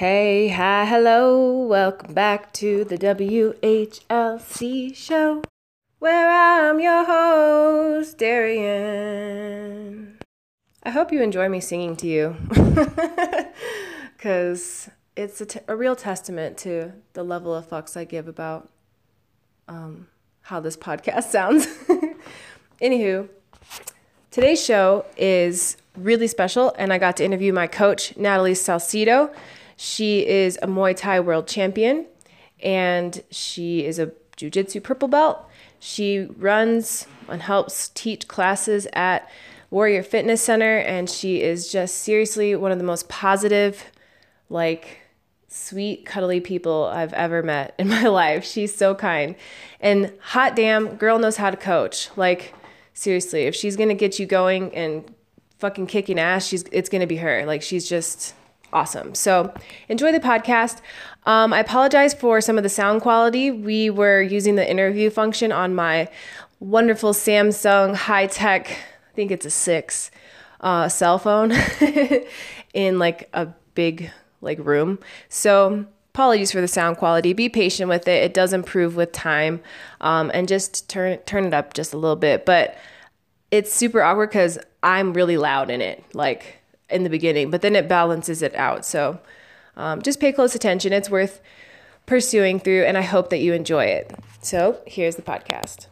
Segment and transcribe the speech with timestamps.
[0.00, 5.42] Hey, hi, hello, welcome back to the WHLC show,
[5.98, 10.16] where I'm your host, Darian.
[10.82, 12.34] I hope you enjoy me singing to you,
[14.16, 18.70] because it's a, t- a real testament to the level of fucks I give about
[19.68, 20.06] um,
[20.40, 21.66] how this podcast sounds.
[22.80, 23.28] Anywho,
[24.30, 29.30] today's show is really special, and I got to interview my coach, Natalie Salcido.
[29.82, 32.04] She is a Muay Thai world champion
[32.62, 35.42] and she is a Jiu Jitsu purple belt.
[35.78, 39.26] She runs and helps teach classes at
[39.70, 43.84] Warrior Fitness Center, and she is just seriously one of the most positive,
[44.50, 45.00] like,
[45.48, 48.44] sweet, cuddly people I've ever met in my life.
[48.44, 49.34] She's so kind.
[49.80, 52.10] And hot damn, girl knows how to coach.
[52.16, 52.52] Like,
[52.92, 55.10] seriously, if she's gonna get you going and
[55.58, 57.46] fucking kicking ass, she's it's gonna be her.
[57.46, 58.34] Like, she's just
[58.72, 59.14] awesome.
[59.14, 59.52] So
[59.88, 60.80] enjoy the podcast.
[61.26, 63.50] Um, I apologize for some of the sound quality.
[63.50, 66.08] We were using the interview function on my
[66.60, 70.10] wonderful Samsung high tech, I think it's a six,
[70.60, 71.52] uh, cell phone
[72.74, 74.98] in like a big like room.
[75.28, 77.32] So apologies for the sound quality.
[77.32, 78.22] Be patient with it.
[78.22, 79.60] It does improve with time,
[80.00, 82.44] um, and just turn turn it up just a little bit.
[82.46, 82.76] But
[83.50, 86.04] it's super awkward because I'm really loud in it.
[86.14, 86.59] Like
[86.90, 88.84] in the beginning, but then it balances it out.
[88.84, 89.20] So
[89.76, 90.92] um, just pay close attention.
[90.92, 91.40] It's worth
[92.06, 94.12] pursuing through, and I hope that you enjoy it.
[94.42, 95.86] So here's the podcast.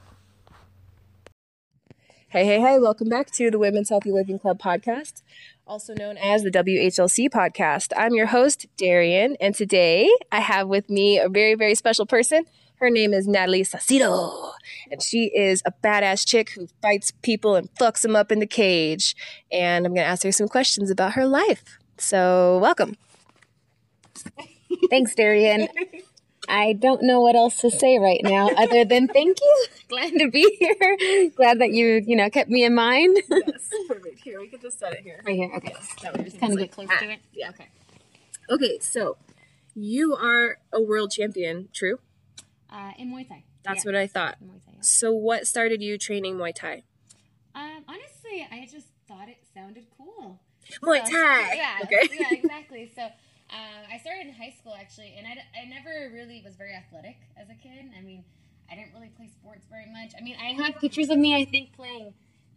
[2.30, 5.22] Hey, hey, hey, welcome back to the Women's Healthy Living Club podcast,
[5.66, 7.94] also known as the WHLC podcast.
[7.96, 12.44] I'm your host, Darian, and today I have with me a very, very special person.
[12.80, 14.47] Her name is Natalie Salcido,
[14.90, 18.46] and she is a badass chick who fights people and fucks them up in the
[18.46, 19.14] cage.
[19.50, 21.78] And I'm going to ask her some questions about her life.
[21.98, 22.96] So, welcome.
[24.90, 25.68] Thanks, Darian.
[26.48, 29.66] I don't know what else to say right now other than thank you.
[29.88, 31.30] Glad to be here.
[31.36, 33.18] Glad that you, you know, kept me in mind.
[33.30, 34.20] yes, perfect.
[34.22, 35.20] Here, we can just set it here.
[35.26, 35.50] Right here.
[35.56, 35.74] Okay.
[36.02, 37.18] That way we Just kind of get close ah, to it.
[37.32, 37.50] Yeah.
[37.50, 37.68] Okay.
[38.50, 39.18] Okay, so
[39.74, 41.98] you are a world champion, true?
[42.70, 43.44] Uh, in Muay Thai.
[43.64, 43.88] That's yeah.
[43.92, 44.36] what I thought.
[44.42, 44.72] Muay Thai.
[44.74, 44.80] Yeah.
[44.80, 46.82] So, what started you training Muay Thai?
[47.54, 50.40] Um, honestly, I just thought it sounded cool.
[50.82, 51.54] Muay So- Thai.
[51.56, 51.78] Yeah.
[51.82, 52.08] Okay.
[52.18, 52.90] yeah, exactly.
[52.94, 53.12] So uh,
[53.92, 57.48] I started in high school actually, and I, I never really was very athletic as
[57.48, 57.90] a kid.
[57.96, 58.24] I mean,
[58.70, 60.12] I didn't really play sports very much.
[60.18, 62.12] I mean, I have pictures of me, I think, playing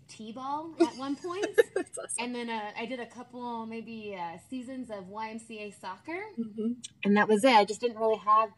[0.09, 1.45] t-ball at one point.
[1.77, 2.05] Awesome.
[2.19, 6.75] And then uh, I did a couple, maybe uh, seasons of YMCA soccer, Mhm.
[7.05, 7.53] and that was it.
[7.53, 8.49] I just didn't really have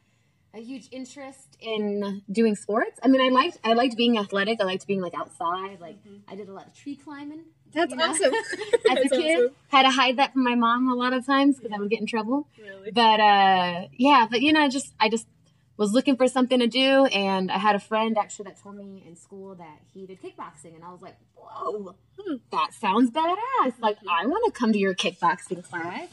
[0.55, 2.99] a huge interest in doing sports.
[3.03, 4.61] I mean, I liked I liked being athletic.
[4.61, 5.79] I liked being like outside.
[5.81, 5.97] Like
[6.27, 7.41] I did a lot of tree climbing
[7.73, 8.05] That's you know?
[8.09, 8.33] awesome.
[8.91, 9.37] as a kid.
[9.39, 9.55] awesome.
[9.69, 11.99] Had to hide that from my mom a lot of times because I would get
[12.01, 12.47] in trouble.
[12.59, 12.91] Really?
[12.91, 15.27] But uh, yeah, but you know, I just I just
[15.75, 19.03] was looking for something to do, and I had a friend actually that told me
[19.07, 22.35] in school that he did kickboxing, and I was like, whoa, Hmm.
[22.51, 23.79] that sounds badass.
[23.79, 26.09] Like I want to come to your kickboxing class,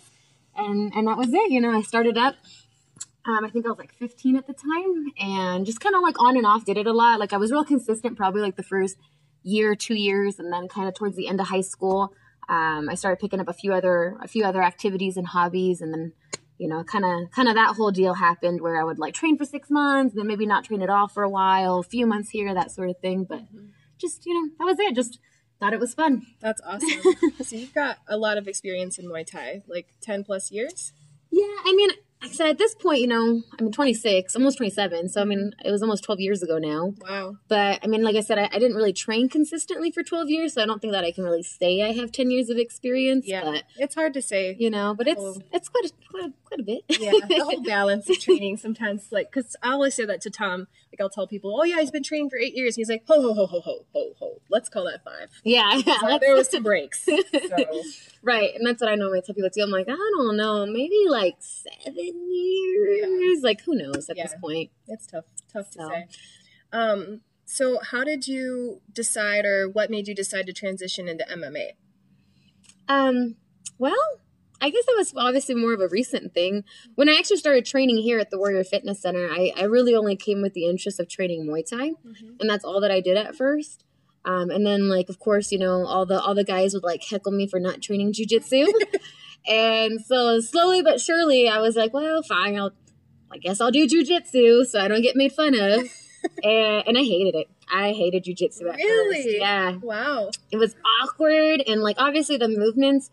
[0.56, 1.50] and and that was it.
[1.50, 2.36] You know, I started up.
[3.26, 6.18] Um, I think I was like 15 at the time, and just kind of like
[6.20, 7.20] on and off did it a lot.
[7.20, 8.96] Like I was real consistent, probably like the first
[9.42, 12.14] year, two years, and then kind of towards the end of high school,
[12.48, 15.92] um, I started picking up a few other a few other activities and hobbies, and
[15.92, 16.12] then
[16.58, 19.38] you know, kind of kind of that whole deal happened where I would like train
[19.38, 22.30] for six months, then maybe not train at all for a while, a few months
[22.30, 23.24] here, that sort of thing.
[23.24, 23.42] But
[23.98, 24.94] just you know, that was it.
[24.94, 25.18] Just
[25.60, 26.26] thought it was fun.
[26.40, 27.14] That's awesome.
[27.44, 30.92] so, you've got a lot of experience in Muay Thai, like 10 plus years?
[31.30, 31.90] Yeah, I mean,
[32.22, 35.08] I said, at this point, you know, I'm 26, almost 27.
[35.08, 36.92] So, I mean, it was almost 12 years ago now.
[37.00, 37.36] Wow.
[37.48, 40.52] But, I mean, like I said, I, I didn't really train consistently for 12 years.
[40.54, 43.26] So, I don't think that I can really say I have 10 years of experience.
[43.26, 43.42] Yeah.
[43.44, 44.54] But, It's hard to say.
[44.58, 45.40] you know, but it's Oh.
[45.52, 47.00] it's quite a, quite a, quite a bit.
[47.00, 50.66] yeah, the whole balance of training sometimes, like, because I always say that to Tom.
[50.92, 52.76] Like, I'll tell people, oh, yeah, he's been training for eight years.
[52.76, 54.40] He's like, ho, ho, ho, ho, ho, ho, ho.
[54.48, 55.30] Let's call that five.
[55.44, 55.80] yeah.
[55.86, 57.04] yeah So there was some breaks.
[57.04, 57.16] So,
[58.22, 59.62] Right, and that's what I normally tell people too.
[59.62, 63.42] I'm like, I don't know, maybe like seven years.
[63.42, 64.70] Like, who knows at this point?
[64.88, 66.06] it's tough, tough to say.
[66.72, 71.70] Um, so, how did you decide, or what made you decide to transition into MMA?
[72.88, 73.36] Um,
[73.78, 74.20] well,
[74.60, 76.64] I guess that was obviously more of a recent thing.
[76.94, 80.16] When I actually started training here at the Warrior Fitness Center, I, I really only
[80.16, 81.92] came with the interest of training Muay Thai,
[82.38, 83.84] and that's all that I did at first.
[84.24, 87.02] Um, and then, like, of course, you know, all the all the guys would like
[87.02, 88.66] heckle me for not training jujitsu,
[89.48, 92.72] and so slowly but surely, I was like, well, fine, I'll,
[93.32, 95.80] I guess I'll do jujitsu so I don't get made fun of.
[96.44, 97.48] and, and I hated it.
[97.72, 99.22] I hated jujitsu at Really?
[99.22, 99.36] first.
[99.38, 100.30] Yeah Wow.
[100.50, 103.10] it was awkward and like obviously the movements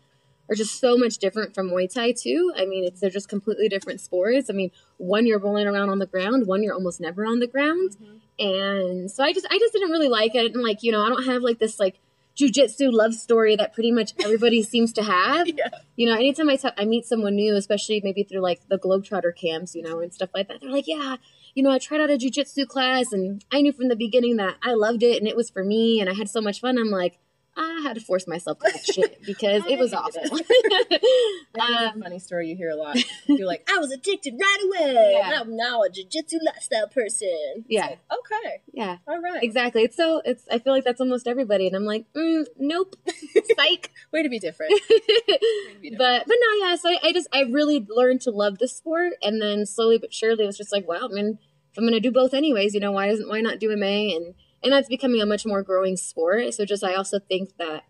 [0.48, 2.52] are just so much different from Muay Thai too.
[2.56, 4.48] I mean, it's they're just completely different sports.
[4.50, 7.46] I mean, one you're rolling around on the ground, one you're almost never on the
[7.46, 8.16] ground, mm-hmm.
[8.38, 10.54] and so I just I just didn't really like it.
[10.54, 12.00] And like you know, I don't have like this like
[12.38, 15.48] jujitsu love story that pretty much everybody seems to have.
[15.48, 15.68] Yeah.
[15.96, 19.34] You know, anytime I t- I meet someone new, especially maybe through like the Globetrotter
[19.34, 21.16] camps, you know, and stuff like that, they're like, yeah,
[21.54, 24.56] you know, I tried out a jujitsu class and I knew from the beginning that
[24.62, 26.78] I loved it and it was for me and I had so much fun.
[26.78, 27.18] I'm like,
[27.58, 30.22] I had to force myself to that shit because it was awful.
[30.22, 30.40] That's
[31.58, 32.96] a um, funny story you hear a lot.
[33.26, 35.16] You're like, I was addicted right away.
[35.18, 35.40] Yeah.
[35.40, 37.64] I'm now a jiu-jitsu lifestyle person.
[37.68, 37.86] Yeah.
[37.86, 38.62] like, okay.
[38.72, 39.42] yeah, All right.
[39.42, 39.82] exactly.
[39.82, 40.44] It's so it's.
[40.50, 42.94] I feel like that's almost everybody, and I'm like, mm, nope,
[43.56, 43.90] psych.
[44.12, 44.72] Way to be different.
[44.72, 45.98] Way to be different.
[45.98, 46.76] but but no, yeah.
[46.76, 50.14] So I, I just I really learned to love the sport, and then slowly but
[50.14, 51.38] surely it was just like, wow, I mean,
[51.72, 54.14] if I'm gonna do both anyways, you know, why doesn't why not do MA?
[54.14, 56.54] And and that's becoming a much more growing sport.
[56.54, 57.84] So just I also think that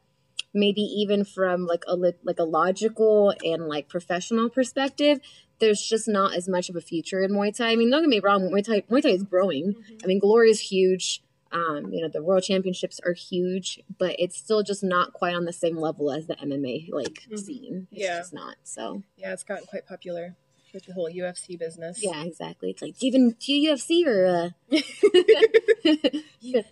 [0.55, 5.21] maybe even from like a like a logical and like professional perspective,
[5.59, 7.71] there's just not as much of a future in Muay Thai.
[7.73, 9.75] I mean, don't get me wrong, Muay Thai Muay Thai is growing.
[10.03, 11.23] I mean, Glory is huge.
[11.51, 15.47] Um, you know, the world championships are huge, but it's still just not quite on
[15.47, 17.39] the same level as the MMA like Mhm.
[17.39, 17.89] scene.
[17.91, 18.19] It's Yeah.
[18.19, 18.57] just not.
[18.65, 20.37] So yeah, it's gotten quite popular
[20.75, 22.01] with the whole UFC business.
[22.03, 22.71] yeah, exactly.
[22.71, 24.49] It's like do you even do you UFC or uh
[26.43, 26.65] UFC.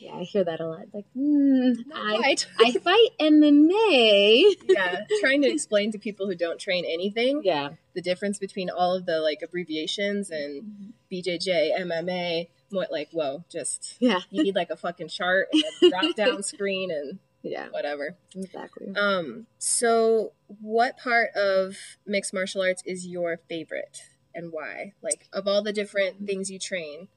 [0.00, 0.82] yeah, I hear that a lot.
[0.82, 2.46] It's like, Not I quite.
[2.58, 4.42] I fight MMA.
[4.68, 7.70] yeah, trying to explain to people who don't train anything Yeah.
[7.94, 12.48] the difference between all of the like abbreviations and BJJ, MMA.
[12.70, 14.20] What like whoa, just Yeah.
[14.30, 17.18] you need like a fucking chart and a drop down screen and
[17.50, 17.68] Yeah.
[17.70, 18.16] whatever.
[18.34, 18.92] Exactly.
[18.96, 21.76] Um, so what part of
[22.06, 24.02] mixed martial arts is your favorite
[24.34, 24.92] and why?
[25.02, 27.08] Like of all the different things you train.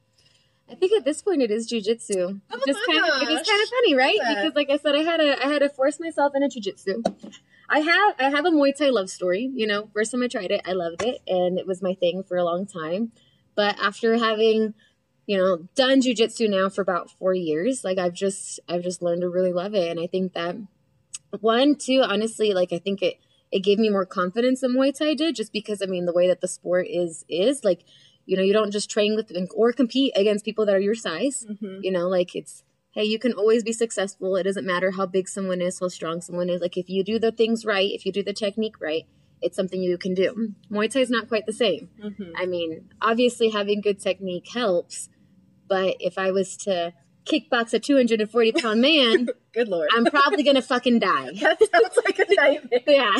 [0.72, 2.42] I think at this point it is jujitsu.
[2.52, 4.20] Oh Just kind of it is kind of funny, right?
[4.28, 7.32] Because like I said, I had to I had to force myself into jujitsu.
[7.70, 9.50] I have I have a Muay Thai love story.
[9.54, 12.24] You know, first time I tried it, I loved it, and it was my thing
[12.24, 13.12] for a long time.
[13.56, 14.74] But after having,
[15.30, 19.22] you know, done jujitsu now for about four years, like I've just I've just learned
[19.22, 20.56] to really love it, and I think that
[21.40, 23.20] one, two, honestly, like I think it
[23.52, 26.28] it gave me more confidence than Muay Thai did, just because I mean the way
[26.28, 27.84] that the sport is is like,
[28.26, 31.46] you know, you don't just train with or compete against people that are your size.
[31.48, 31.82] Mm-hmm.
[31.84, 34.36] You know, like it's hey, you can always be successful.
[34.36, 36.60] It doesn't matter how big someone is, how strong someone is.
[36.60, 39.06] Like if you do the things right, if you do the technique right,
[39.44, 40.54] it's something you can do.
[40.72, 41.90] Muay Thai is not quite the same.
[42.04, 42.32] Mm-hmm.
[42.36, 45.08] I mean, obviously having good technique helps,
[45.69, 46.94] but if I was to
[47.25, 49.89] kickbox a 240 pound man, Good lord.
[49.95, 51.31] I'm probably gonna fucking die.
[51.42, 52.80] that sounds like a nightmare.
[52.88, 53.16] Yeah.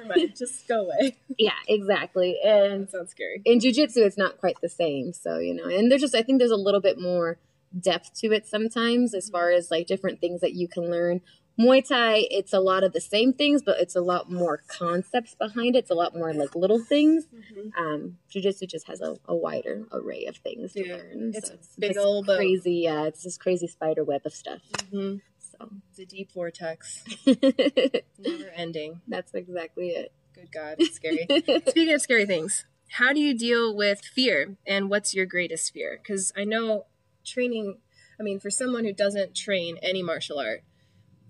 [0.00, 0.36] Never mind.
[0.36, 1.16] Just go away.
[1.38, 2.36] yeah, exactly.
[2.44, 3.42] And That sounds scary.
[3.44, 5.12] in jujitsu, it's not quite the same.
[5.12, 7.38] So, you know, and there's just, I think there's a little bit more
[7.78, 11.20] depth to it sometimes as far as like different things that you can learn.
[11.58, 15.34] Muay Thai, it's a lot of the same things, but it's a lot more concepts
[15.34, 15.80] behind it.
[15.80, 17.26] It's a lot more like little things.
[17.34, 17.82] Mm-hmm.
[17.82, 21.32] Um, Jiu-Jitsu just has a, a wider array of things to Yeah, learn.
[21.34, 24.60] it's so it's big this ol' crazy, yeah, it's this crazy spider web of stuff.
[24.92, 25.16] Mm-hmm.
[25.38, 29.00] So It's a deep vortex, never ending.
[29.08, 30.12] that's exactly it.
[30.34, 31.26] Good God, it's scary.
[31.68, 35.98] Speaking of scary things, how do you deal with fear and what's your greatest fear?
[36.02, 36.84] Because I know
[37.24, 37.78] training,
[38.20, 40.62] I mean, for someone who doesn't train any martial art,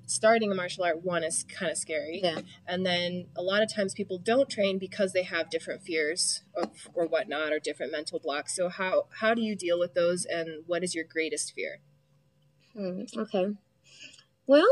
[0.06, 2.20] starting a martial art, one is kind of scary.
[2.23, 2.41] Yeah.
[2.67, 6.70] And then a lot of times people don't train because they have different fears or,
[6.94, 8.55] or whatnot or different mental blocks.
[8.55, 11.81] So, how, how do you deal with those and what is your greatest fear?
[12.75, 13.48] Hmm, okay.
[14.46, 14.69] Well,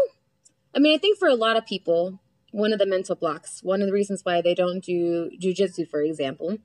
[0.74, 2.20] I mean, I think for a lot of people,
[2.52, 6.02] one of the mental blocks, one of the reasons why they don't do jujitsu, for
[6.02, 6.58] example,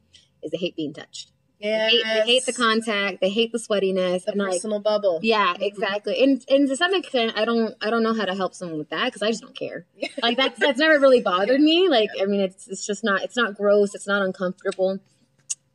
[0.44, 1.32] is they hate being touched.
[1.62, 3.20] They, hate, they hate the contact.
[3.22, 4.24] They hate the sweatiness.
[4.26, 5.20] the and like, personal bubble.
[5.22, 6.22] yeah, exactly.
[6.24, 8.90] And and to some extent, I don't I don't know how to help someone with
[8.92, 9.86] that because I just don't care.
[10.24, 11.90] Like that's that's never really bothered me.
[11.90, 13.94] Like I mean, it's it's just not it's not gross.
[13.96, 15.00] It's not uncomfortable.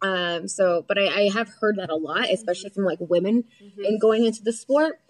[0.02, 0.48] Um.
[0.48, 3.86] So, but I, I have heard that a lot, especially from like women Mhm.
[3.86, 5.00] and going into the sport.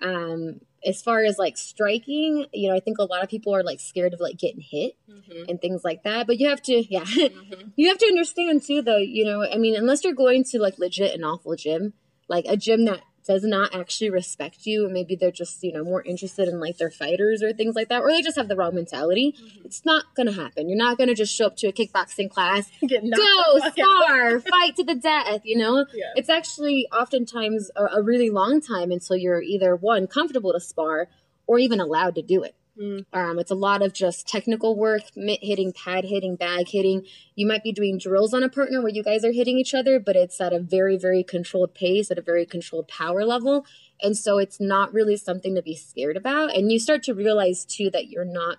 [0.00, 3.62] Um, as far as like striking, you know, I think a lot of people are
[3.62, 5.48] like scared of like getting hit Mhm.
[5.48, 6.26] and things like that.
[6.26, 7.72] But you have to, yeah, Mhm.
[7.76, 8.98] you have to understand too, though.
[8.98, 11.94] You know, I mean, unless you're going to like legit an awful gym,
[12.28, 15.82] like a gym that does not actually respect you, and maybe they're just you know
[15.84, 18.56] more interested in like their fighters or things like that, or they just have the
[18.56, 19.34] wrong mentality.
[19.64, 20.68] It's not gonna happen.
[20.68, 22.70] You're not gonna just show up to a kickboxing class
[23.16, 26.12] go spar fight to the death you know Yeah.
[26.16, 31.08] it's actually oftentimes a, a really long time until you're either one comfortable to spar
[31.46, 33.06] or even allowed to do it Mm.
[33.12, 37.46] um, it's a lot of just technical work mitt hitting pad hitting bag hitting you
[37.46, 40.16] might be doing drills on a partner where you guys are hitting each other but
[40.16, 43.64] it's at a very very controlled pace at a very controlled power level
[44.02, 47.64] and so it's not really something to be scared about and you start to realize
[47.64, 48.58] too that you're not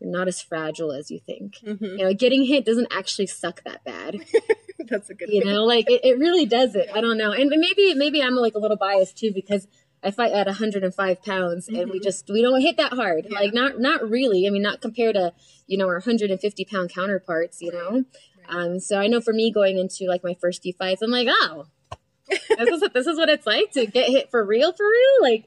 [0.00, 1.56] you're not as fragile as you think.
[1.64, 4.16] hmm You know, getting hit doesn't actually suck that bad.
[4.88, 5.28] That's a good.
[5.30, 5.52] You thing.
[5.52, 6.90] know, like it, it really doesn't.
[6.92, 7.32] I don't know.
[7.32, 9.66] And maybe maybe I'm like a little biased too because
[10.04, 12.02] I fight at 105 pounds and we Mhm.
[12.04, 13.26] just we don't hit that hard.
[13.30, 13.38] Yeah.
[13.40, 14.46] Like not not really.
[14.46, 15.32] I mean, not compared to
[15.66, 17.60] you know our 150 pound counterparts.
[17.62, 18.04] You know.
[18.48, 21.28] Um, so I know for me going into like my first few fights, I'm like,
[21.30, 21.66] oh,
[22.28, 25.22] this is what this is what it's like to get hit for real, for real.
[25.22, 25.44] Like,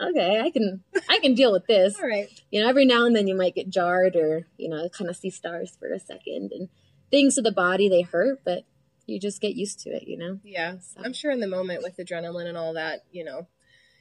[0.00, 1.96] okay, I can I can deal with this.
[2.02, 2.28] All right.
[2.50, 5.16] You know, every now and then you might get jarred or you know kind of
[5.16, 6.68] see stars for a second, and
[7.10, 8.64] things to the body they hurt, but
[9.06, 10.08] you just get used to it.
[10.08, 10.40] You know.
[10.44, 13.46] Yeah, So- I'm sure in the moment with adrenaline and all that, you know,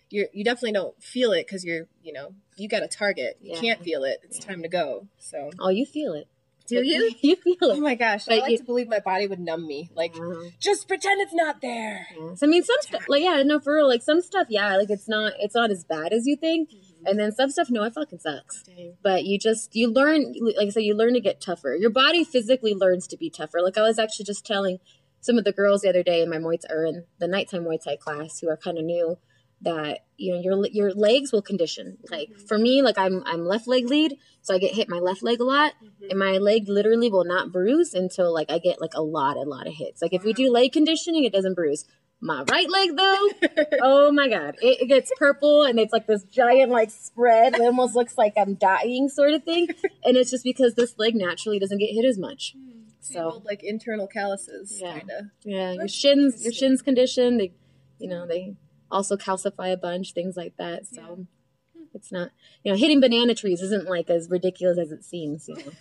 [0.10, 3.38] you you definitely don't feel it because you're, you know, you got a target.
[3.42, 3.60] You Yeah.
[3.62, 4.20] can't feel it.
[4.24, 5.08] It's time to go.
[5.18, 5.52] So.
[5.60, 6.28] Oh, you feel it.
[6.68, 7.14] Do you?
[7.22, 8.28] you feel it Oh my gosh!
[8.30, 9.90] I Like you- to believe my body would numb me.
[9.96, 10.44] Like, Wow.
[10.60, 12.08] just pretend it's not there.
[12.16, 12.36] Yeah.
[12.36, 14.90] So, I mean, some stuff, like yeah, no, for real, like some stuff, yeah, like
[14.92, 17.08] it's not, it's not as bad as you think, mm-hmm.
[17.08, 18.64] and then some stuff, no, it fucking sucks.
[18.64, 18.94] Dang.
[19.02, 21.76] But you just, you learn, like I said, you learn to get tougher.
[21.76, 23.62] Your body physically learns to be tougher.
[23.64, 24.78] Like I was actually just telling
[25.22, 27.64] some of the girls the other day in my Muay Thai, or in the nighttime
[27.66, 29.18] Muay Thai class, who are kind of new,
[29.62, 31.98] that you know your your legs will condition.
[32.10, 35.22] Like for me, like I'm I'm left leg lead, so I get hit my left
[35.24, 36.10] leg a lot, Mhm.
[36.12, 39.42] and my leg literally will not bruise until like I get like a lot, a
[39.42, 40.02] lot of hits.
[40.02, 41.86] Like if we do leg conditioning, it doesn't bruise.
[42.22, 43.30] My right leg though,
[43.82, 47.56] oh my god, it, it gets purple and it's like this giant like spread.
[47.56, 49.70] It almost looks like I'm dying sort of thing,
[50.04, 52.56] and it's just because this leg naturally doesn't get hit as much.
[53.02, 55.00] So, So- like internal calluses, Yeah.
[55.00, 55.26] kind of.
[55.46, 57.38] Yeah, your shins, your shins condition.
[57.38, 57.54] They,
[58.00, 58.56] you know, they
[58.92, 60.88] also calcify a bunch, things like that.
[60.88, 61.84] So hmm.
[61.94, 62.32] it's not,
[62.64, 65.48] you know, hitting banana trees isn't like as ridiculous as it seems.
[65.48, 65.72] You know,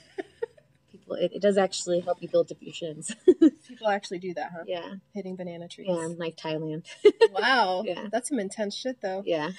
[0.91, 3.15] people, it, it does actually help you build shins.
[3.69, 4.65] People actually do that, huh?
[4.67, 5.89] yeah, Hitting banana trees.
[5.91, 6.87] yeah, like Thailand.
[7.33, 7.83] Wow.
[7.85, 8.07] Yeah.
[8.11, 9.23] That's some intense shit, though.
[9.25, 9.51] Yeah,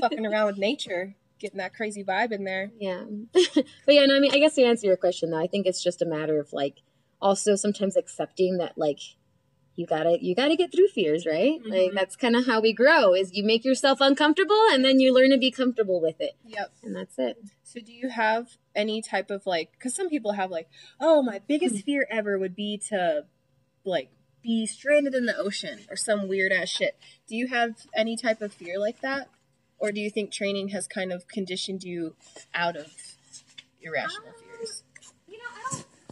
[0.00, 2.70] Fucking around with nature, getting that crazy vibe in there.
[2.78, 3.04] yeah.
[3.32, 5.82] but yeah, no, I mean, I guess to answer your question though, I think it's
[5.82, 6.76] just a matter of like
[7.20, 9.00] also sometimes accepting that like
[9.76, 11.94] you gotta you gotta get through fears right like Mhm.
[11.94, 15.30] that's kind of how we grow is you make yourself uncomfortable and then you learn
[15.30, 16.72] to be comfortable with it Yep.
[16.82, 20.50] and that's it So, do you have any type of like, because some people have
[20.50, 20.68] like,
[21.00, 21.44] oh, my Hmm.
[21.46, 23.26] biggest fear ever would be to
[23.84, 24.10] like
[24.42, 26.96] be stranded in the ocean or some weird ass shit.
[27.28, 29.28] Do you have any type of fear like that?
[29.78, 32.16] Or do you think training has kind of conditioned you
[32.54, 32.86] out of
[33.80, 34.34] irrational fears?
[34.39, 34.39] you know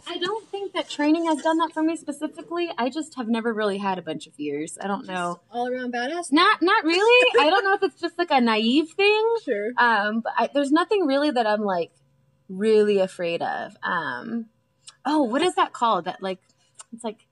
[0.09, 3.53] i don't think that training has done that for me specifically i just have never
[3.53, 6.31] really had a bunch of fears i don't know All around badass?
[6.31, 9.71] not not really i don't know if it's just like a naive thing Sure.
[9.77, 11.91] Um, but I, there's nothing really that I'm like
[12.49, 13.77] really afraid of.
[13.83, 14.47] Um,
[15.05, 16.05] oh, what is that called?
[16.05, 16.39] That like,
[16.93, 17.25] it's like,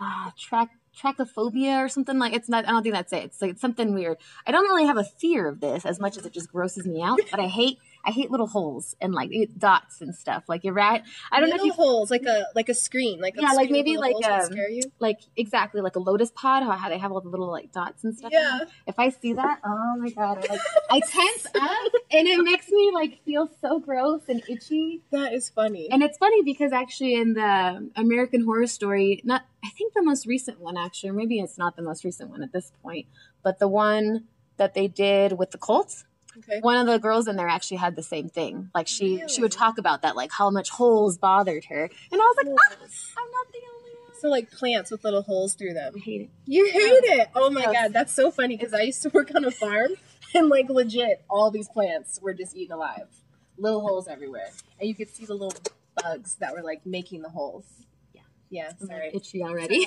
[0.00, 2.32] ah, track trachophobia or something like.
[2.32, 2.66] It's not.
[2.66, 3.24] I don't think that's it.
[3.24, 4.16] It's like it's something weird.
[4.46, 7.02] I don't really have a fear of this as much as it just grosses me
[7.02, 7.20] out.
[7.30, 7.78] But I hate.
[8.04, 10.44] I hate little holes and like dots and stuff.
[10.48, 11.02] Like you're right.
[11.30, 13.96] I don't know if Little holes, like a like a screen, like Yeah, like maybe
[13.96, 14.82] like, that um, scare you.
[14.98, 16.62] like exactly like a lotus pod.
[16.62, 18.30] How, how they have all the little like dots and stuff.
[18.32, 18.60] Yeah.
[18.86, 22.68] If I see that, oh my god, I, like I tense up and it makes
[22.70, 25.02] me like feel so gross and itchy.
[25.10, 25.88] That is funny.
[25.90, 30.26] And it's funny because actually in the American Horror Story, not I think the most
[30.26, 33.06] recent one actually, or maybe it's not the most recent one at this point,
[33.42, 34.24] but the one
[34.56, 36.04] that they did with the Colts,
[36.38, 36.60] okay.
[36.60, 38.70] one of the girls in there actually had the same thing.
[38.74, 42.16] Like she she would talk about that, like how much holes bothered her, and I
[42.16, 42.76] was like, ah,
[43.18, 44.14] I'm not the only one.
[44.20, 45.94] So like plants with little holes through them.
[45.96, 46.30] I hate it.
[46.46, 47.28] You hate it.
[47.34, 49.90] Oh my god, that's so funny because I used to work on a farm
[50.34, 53.08] and like legit all these plants were just eaten alive.
[53.56, 54.50] Little holes everywhere.
[54.78, 55.54] And you could see the little
[56.02, 57.66] bugs that were like making the holes.
[58.14, 58.22] Yeah.
[58.48, 59.06] Yeah, I'm sorry.
[59.06, 59.86] like, itchy already.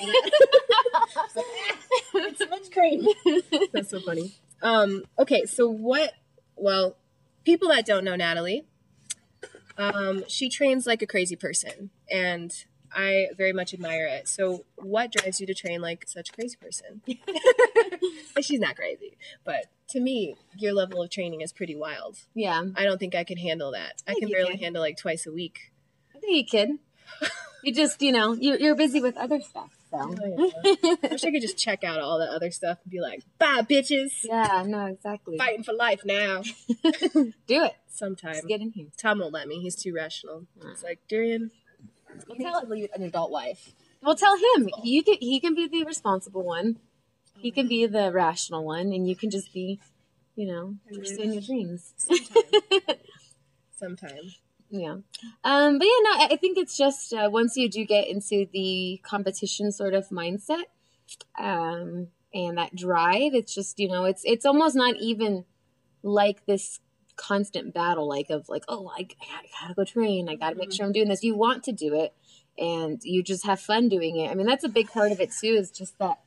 [2.14, 3.06] it's so much cream.
[3.72, 4.34] That's so funny.
[4.62, 6.12] Um, okay, so what
[6.56, 6.96] well,
[7.44, 8.64] people that don't know Natalie,
[9.76, 14.28] um, she trains like a crazy person and I very much admire it.
[14.28, 17.02] So what drives you to train like such a crazy person?
[18.40, 22.18] She's not crazy, but to me, your level of training is pretty wild.
[22.34, 24.02] yeah, I don't think I can handle that.
[24.06, 24.60] I think can barely can.
[24.60, 25.72] handle like twice a week.
[26.14, 26.78] I think you kid.
[27.62, 29.74] You just, you know, you're, you're busy with other stuff.
[29.96, 30.14] Oh,
[31.04, 33.62] I wish I could just check out all the other stuff and be like, bye,
[33.62, 34.10] bitches.
[34.24, 35.38] yeah, no, exactly.
[35.38, 36.42] Fighting for life now.
[36.82, 37.32] Do
[37.64, 37.74] it.
[37.88, 38.34] Sometime.
[38.34, 38.88] Just get in here.
[38.96, 39.60] Tom won't let me.
[39.60, 40.46] He's too rational.
[40.68, 41.50] He's like, Darian,
[42.28, 43.72] you need tell- to lead an adult life.
[44.02, 45.16] Well, tell him you can.
[45.20, 46.78] He can be the responsible one.
[47.38, 49.80] He can be the rational one, and you can just be,
[50.34, 51.92] you know, pursuing your dreams.
[51.96, 52.96] Sometime.
[53.76, 54.34] Sometime.
[54.76, 54.96] Yeah.
[55.44, 59.00] Um, but yeah, no, I think it's just uh, once you do get into the
[59.04, 60.64] competition sort of mindset,
[61.38, 65.44] um, and that drive, it's just you know, it's it's almost not even
[66.02, 66.80] like this
[67.16, 70.28] constant battle like of like oh I, I gotta go train.
[70.28, 71.22] I gotta make sure i'm doing this.
[71.22, 72.12] You want to do it
[72.58, 74.30] and you just have fun doing it.
[74.30, 76.18] I mean that's a big part of it too is just that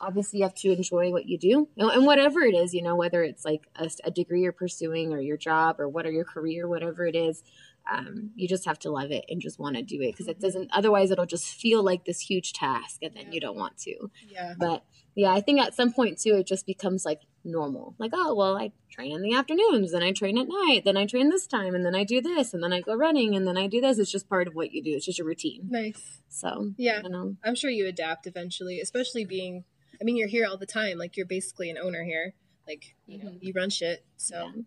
[0.00, 1.68] obviously you have to enjoy what you do.
[1.78, 5.20] And whatever it is you know whether it's like a, a degree you're pursuing or
[5.20, 7.42] your job or what are your career whatever it is
[7.90, 10.40] um, you just have to love it and just want to do it because it
[10.40, 14.10] doesn't otherwise it'll just feel like this huge task and then you don't want to
[14.28, 14.54] Yeah.
[14.58, 18.34] but yeah i think at some point too it just becomes like normal like oh
[18.34, 21.46] well i train in the afternoons then i train at night then i train this
[21.46, 23.80] time and then i do this and then i go running and then i do
[23.82, 26.22] this it's just part of what you do it's just a routine Nice.
[26.28, 26.98] so Yeah.
[26.98, 29.64] i don't know I'm sure you adapt eventually, especially being,
[30.00, 30.96] I mean, you're here all the time.
[30.98, 32.34] Like, you're basically an owner here.
[32.66, 33.38] Like, you know, Mhm.
[33.42, 34.04] you run shit.
[34.16, 34.62] So Yeah.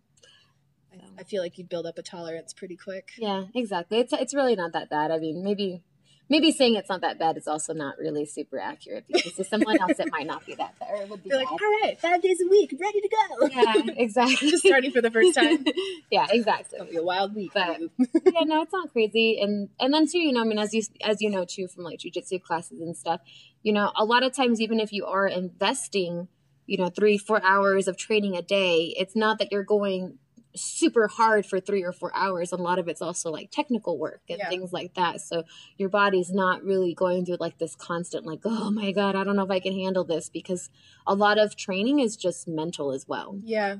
[0.92, 3.10] I, I feel like you'd build up a tolerance pretty quick.
[3.18, 3.98] Yeah, exactly.
[3.98, 5.10] It's it's really not that bad.
[5.10, 5.82] I mean, maybe
[6.30, 9.80] maybe saying it's not that bad is also not really super accurate because to someone
[9.80, 11.58] else it might not be that bad or it would be You're like, bad.
[11.62, 13.46] all right, five days a week, ready to go.
[13.48, 14.50] Yeah, exactly.
[14.50, 15.64] Just starting for the first time.
[16.10, 16.78] Yeah, exactly.
[16.78, 17.50] gonna be a wild week.
[17.54, 17.80] But-
[18.32, 19.38] yeah, no, it's not crazy.
[19.40, 21.84] And and then too, you know, I mean, as you as you know too from
[21.84, 23.20] like jujitsu classes and stuff,
[23.62, 26.28] you know, a lot of times even if you are investing,
[26.66, 30.18] you know, three four hours of training a day, it's not that you're going
[30.54, 32.52] super hard for three or four hours.
[32.52, 34.48] And A lot of it's also like technical work and Yeah.
[34.48, 35.20] things like that.
[35.20, 35.44] So
[35.76, 39.36] your body's not really going through like this constant like, oh my god, I don't
[39.36, 40.70] know if I can handle this because
[41.06, 43.38] a lot of training is just mental as well.
[43.42, 43.76] Yeah,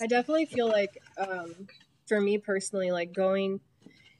[0.00, 1.68] I definitely feel like, um,
[2.06, 3.60] for me personally, like going,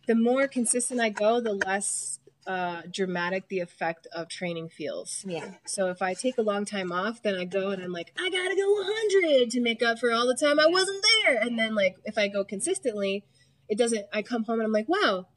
[0.07, 2.20] the more consistent I go, the less
[2.51, 5.25] uh, dramatic the effect of training feels.
[5.25, 5.53] Yeah.
[5.67, 8.29] So if I take a long time off, then I go and I'm like, I
[8.29, 11.37] gotta go 100 to make up for all the time I wasn't there.
[11.37, 13.25] And then like if I go consistently,
[13.69, 14.05] it doesn't.
[14.13, 15.29] I come home and I'm like, wow,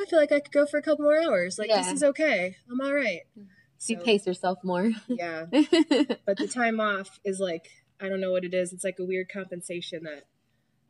[0.00, 1.58] I feel like I could go for a couple more hours.
[1.58, 2.56] Like this is okay.
[2.70, 3.20] I'm all right.
[3.76, 4.90] So you So, pace yourself more.
[5.06, 7.66] Yeah, but the time off is like
[8.00, 8.72] I don't know what it is.
[8.72, 10.24] It's like a weird compensation that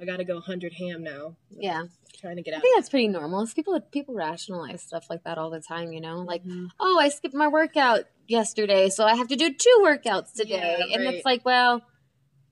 [0.01, 1.37] I got to go 100 ham now.
[1.51, 1.85] yeah.
[2.21, 2.59] Trying to get out.
[2.59, 3.43] I think that's pretty normal.
[3.43, 6.19] It's people people rationalize stuff like that all the time, you know?
[6.23, 6.69] Like, Mhm.
[6.81, 10.77] oh, I skipped my workout yesterday, so I have to do two workouts today.
[10.79, 11.15] Yeah, and right.
[11.15, 11.83] it's like, well,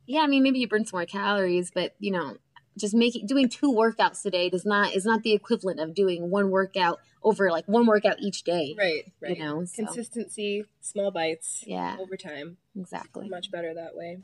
[0.05, 2.37] yeah, I mean maybe you burn some more calories, but you know,
[2.77, 6.51] just making doing two workouts today does not is not the equivalent of doing one
[6.51, 8.75] workout over like one workout each day.
[8.77, 9.39] right, right.
[9.39, 12.59] You know, so Consistency, small bites yeah, over time.
[12.77, 13.29] exactly.
[13.29, 14.19] Much better that way.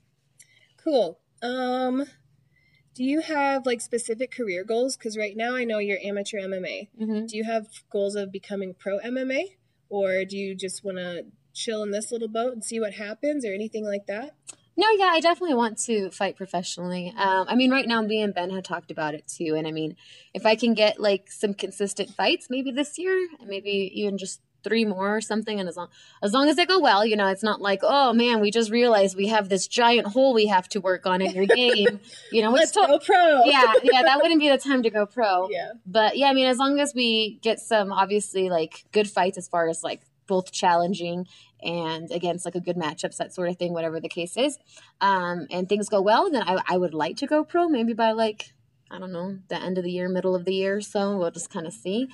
[0.83, 1.19] Cool.
[1.43, 2.07] Um,
[2.99, 4.97] do you have like specific career goals?
[4.97, 6.89] Because right now I know you're amateur MMA.
[6.99, 9.55] hmm Do you have goals of becoming pro MMA,
[9.89, 13.45] or do you just want to chill in this little boat and see what happens,
[13.45, 14.35] or anything like that?
[14.77, 17.15] No, yeah, I definitely want to fight professionally.
[17.17, 19.71] Um, I mean, right now, me and Ben had talked about it too, and I
[19.71, 19.95] mean,
[20.35, 24.41] if I can get like some consistent fights, maybe this year, and maybe even just
[24.65, 25.89] three more or something, and as long
[26.23, 28.71] as long as they go well, you know, it's not like, oh man, we just
[28.71, 32.01] realized we have this giant hole we have to work on in your game,
[32.33, 33.45] you know, Let's to- go pro.
[33.45, 35.49] yeah, yeah, that wouldn't be the time to go pro.
[35.49, 35.73] Yeah.
[35.87, 39.49] But yeah, I mean, as long as we get some obviously like good fights as
[39.49, 41.27] far as like both challenging
[41.63, 44.59] and against like a good matchups, that sort of thing, whatever the case is,
[45.01, 48.13] um, and things go well, then I, I would like to go pro maybe by
[48.13, 48.53] like,
[48.91, 50.81] I don't know, the end of the year, middle of the year.
[50.81, 52.09] So we'll just kind of see.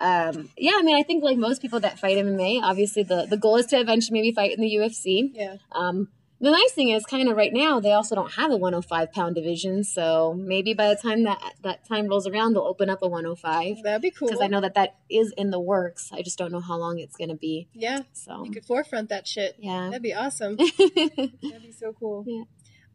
[0.00, 3.36] Um, yeah, I mean, I think like most people that fight MMA, obviously the, the
[3.36, 5.30] goal is to eventually maybe fight in the UFC.
[5.34, 5.56] Yeah.
[5.72, 6.08] Um,
[6.40, 9.34] the nice thing is, kind of right now, they also don't have a 105 pound
[9.34, 9.82] division.
[9.82, 13.82] So maybe by the time that that time rolls around, they'll open up a 105
[13.82, 14.28] That'd be cool.
[14.28, 16.10] because I know that that is in the works.
[16.12, 17.66] I just don't know how long it's going to be.
[17.74, 18.02] Yeah.
[18.12, 19.56] So You could forefront that shit.
[19.58, 19.86] yeah.
[19.86, 20.56] That'd be awesome.
[20.78, 22.24] That'd be so cool.
[22.24, 22.44] Yeah.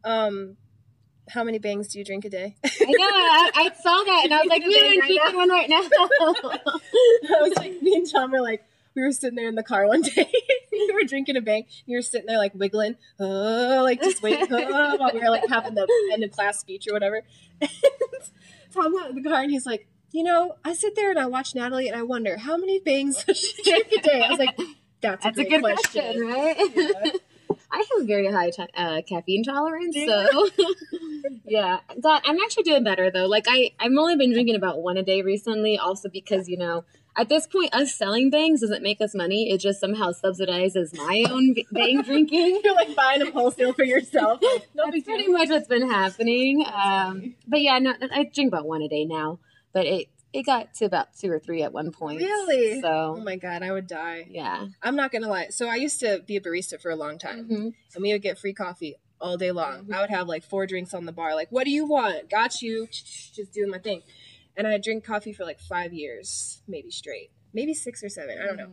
[0.04, 0.56] Um,
[1.30, 2.56] how many bangs do you drink a day?
[2.64, 3.04] I know.
[3.04, 5.82] I, I saw that and I was like, we are drinking one right now.
[5.82, 9.86] I was like, me and John were like, we were sitting there in the car
[9.86, 10.30] one day.
[10.72, 11.62] we were drinking a bang.
[11.62, 15.30] And you were sitting there like wiggling, oh, like just waiting, oh, while we were
[15.30, 17.22] like having the end of class speech or whatever.
[17.60, 17.70] And
[18.72, 21.26] Tom got in the car and he's like, you know, I sit there and I
[21.26, 24.22] watch Natalie and I wonder how many bangs does she drink a day.
[24.22, 24.56] I was like,
[25.00, 26.02] that's a, That's a great good question.
[26.02, 26.56] question, right?
[26.74, 27.12] Yeah.
[27.74, 30.48] I have a very high ti uh, caffeine tolerance, so
[31.44, 31.80] yeah.
[32.00, 33.26] God, I'm actually doing better though.
[33.26, 35.76] Like I, I've only been drinking about one a day recently.
[35.76, 36.84] Also because you know,
[37.16, 39.50] at this point, us selling bangs doesn't make us money.
[39.50, 42.60] It just somehow subsidizes my own bang drinking.
[42.62, 44.40] You're like buying them wholesale for yourself.
[44.40, 46.64] Like, no That's pretty much what's been happening.
[46.72, 49.40] Um, but yeah, no, I drink about one a day now.
[49.72, 52.18] But it it got to about two or three at one point.
[52.20, 52.80] Really?
[52.82, 54.26] So Oh my god, I would die.
[54.30, 54.66] yeah.
[54.82, 55.48] I'm not gonna lie.
[55.48, 57.74] So I used to be a barista for a long time, Mhm.
[57.94, 59.86] and we would get free coffee all day long.
[59.86, 59.94] Mhm.
[59.94, 61.34] I would have like four drinks on the bar.
[61.34, 62.28] Like, what do you want?
[62.28, 62.86] Got you.
[63.32, 64.02] Just doing my thing.
[64.56, 68.38] And I drink coffee for like five years, maybe straight, maybe six or seven.
[68.40, 68.70] I don't know.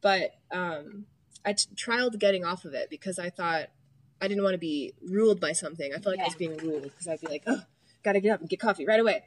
[0.00, 1.06] But um,
[1.44, 3.68] I t- trialed getting off of it because I thought
[4.20, 5.92] I didn't want to be ruled by something.
[5.92, 7.62] I felt like I was being ruled because I'd be like, oh,
[8.02, 9.24] gotta get up and get coffee right away.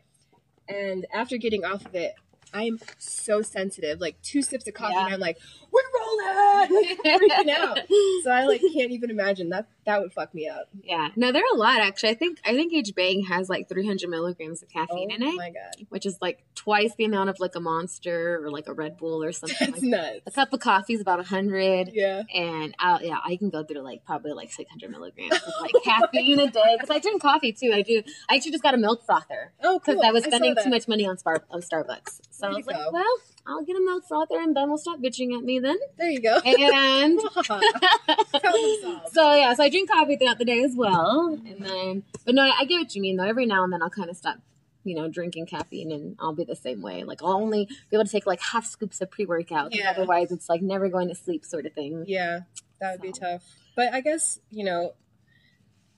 [0.68, 2.14] And after getting off of it,
[2.54, 4.00] I'm so sensitive.
[4.00, 5.06] Like two sips of coffee, Yeah.
[5.06, 5.38] and I'm like,
[5.76, 7.80] we're rolling, like, freaking out.
[8.24, 9.68] So I like can't even imagine that.
[9.86, 10.68] That would fuck me up.
[10.84, 11.10] Yeah.
[11.16, 12.10] No, there are a lot actually.
[12.10, 15.36] I think I think each bang has like 300 milligrams of caffeine oh in it,
[15.36, 18.74] my god, which is like twice the amount of like a Monster or like a
[18.74, 19.58] Red Bull or something.
[19.60, 20.20] that's like nuts.
[20.26, 21.90] A cup of coffee is about 100.
[21.94, 22.24] Yeah.
[22.34, 26.40] And I'll, yeah, I can go through like probably like 600 milligrams of like caffeine
[26.40, 27.72] a day because I drink coffee too.
[27.74, 28.02] I do.
[28.30, 30.04] I actually just got a milk frother Oh, because cool.
[30.06, 30.64] I was spending that.
[30.64, 32.22] too much money on Spar- on Starbucks.
[32.32, 32.90] So There I was like, go.
[32.92, 35.78] well, I'll get a milk frother and Ben will stop bitching at me then.
[35.98, 36.40] There you go.
[36.44, 37.20] And
[39.12, 41.40] so yeah, so I drink coffee throughout the day as well.
[41.46, 43.26] And then, but no, I, I get what you mean though.
[43.26, 44.40] Every now and then I'll kind of stop,
[44.84, 47.04] you know, drinking caffeine, and I'll be the same way.
[47.04, 49.76] Like I'll only be able to take like half scoops of pre workout.
[49.76, 49.92] Yeah.
[49.92, 52.06] Otherwise, it's like never going to sleep sort of thing.
[52.08, 52.42] Yeah,
[52.82, 53.44] that would be tough.
[53.76, 54.94] But I guess you know,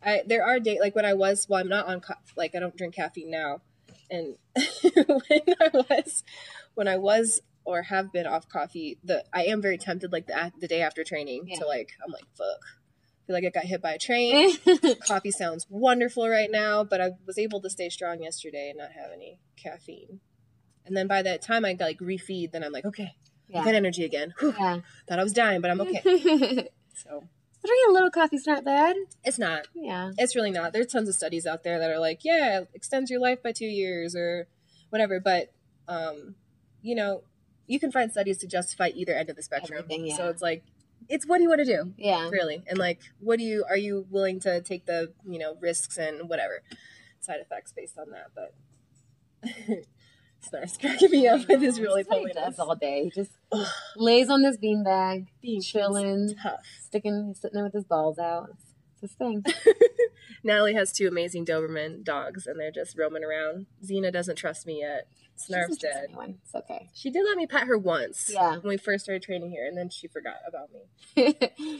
[0.03, 1.47] I there are days like when I was.
[1.47, 2.01] Well, I'm not on.
[2.01, 3.61] Co- like I don't drink caffeine now,
[4.09, 4.35] and
[4.83, 6.23] when I was,
[6.77, 10.11] when I was or have been off coffee, the I am very tempted.
[10.13, 11.59] Like the the day after training Yeah.
[11.59, 12.45] to like I'm like fuck.
[12.63, 14.55] I feel like I got hit by a train.
[15.05, 18.91] Coffee sounds wonderful right now, but I was able to stay strong yesterday and not
[18.93, 20.21] have any caffeine.
[20.85, 23.15] And then by that time I like refeed, then I'm like, okay,
[23.53, 24.33] I got energy again.
[24.39, 24.79] Whew, Yeah.
[25.09, 25.99] thought I was dying, but I'm okay.
[26.93, 27.23] So
[27.65, 28.95] Drinking a little coffee's not bad.
[29.25, 29.67] it's not.
[29.75, 30.11] Yeah.
[30.17, 30.71] It's really not.
[30.71, 33.51] There's tons of studies out there that are like, yeah, it extends your life by
[33.51, 34.47] two years or
[34.89, 35.19] whatever.
[35.19, 35.51] But
[35.89, 36.35] um,
[36.81, 37.23] you know,
[37.67, 39.77] you can find studies to justify either end of the spectrum.
[39.79, 40.63] Everything, So it's like,
[41.09, 42.29] it's what do you want to do, Yeah.
[42.29, 42.63] really?
[42.67, 46.27] And like, what do you are you willing to take the you know risks and
[46.29, 46.61] whatever
[47.19, 48.31] side effects based on that?
[48.35, 48.53] But
[50.39, 53.05] starts cracking me up with his really what does all day.
[53.05, 53.31] He just
[53.95, 56.61] lays on this beanbag, Being chilling, tough.
[56.81, 58.49] sticking, sitting there with his balls out.
[58.53, 58.63] It's,
[58.93, 59.43] it's his thing.
[60.43, 63.65] Natalie has two amazing Doberman dogs, and they're just roaming around.
[63.83, 65.07] Xena doesn't trust me yet.
[65.45, 66.05] She doesn't Snarf's dead.
[66.09, 66.39] anyone.
[66.43, 66.89] It's okay.
[66.93, 68.29] She did let me pet her once.
[68.33, 68.51] Yeah.
[68.57, 70.81] When we first started training here, and then she forgot about me.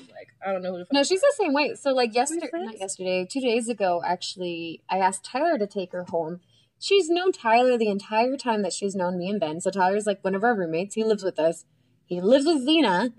[0.09, 0.85] Like I don't know who to.
[0.91, 1.75] no, she's the same way.
[1.75, 6.05] So like yesterday, not yesterday, two days ago, actually, I asked Tyler to take her
[6.09, 6.39] home.
[6.79, 9.59] She's known Tyler the entire time that she's known me and Ben.
[9.61, 10.93] So Tyler's like one of our roommates.
[10.95, 11.65] He lives with us.
[12.05, 13.11] He lives with Xena,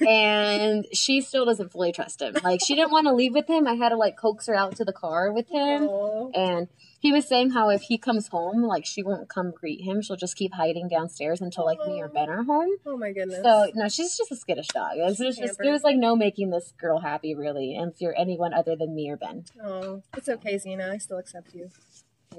[0.06, 2.36] and she still doesn't fully trust him.
[2.44, 3.66] Like she didn't want to leave with him.
[3.66, 5.82] I had to like coax her out to the car with him.
[5.84, 6.30] Aw.
[6.34, 6.68] And
[7.06, 10.02] he was saying how if he comes home, like she won't come greet him.
[10.02, 12.70] She'll just keep hiding downstairs until like me or Ben are home.
[12.84, 13.42] Oh my goodness.
[13.44, 14.94] So no, she's just a skittish dog.
[14.96, 18.52] It's just, just there's like no making this girl happy really, and if you're anyone
[18.52, 19.44] other than me or Ben.
[19.64, 20.90] Oh, it's okay, Xena.
[20.90, 21.70] I still accept you.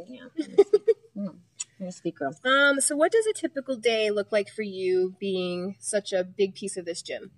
[0.05, 0.25] Yeah.
[1.17, 1.35] mm.
[1.79, 2.35] You're a sweet girl.
[2.43, 2.81] Um.
[2.81, 6.75] So, what does a typical day look like for you, being such a big piece
[6.75, 7.31] of this gym?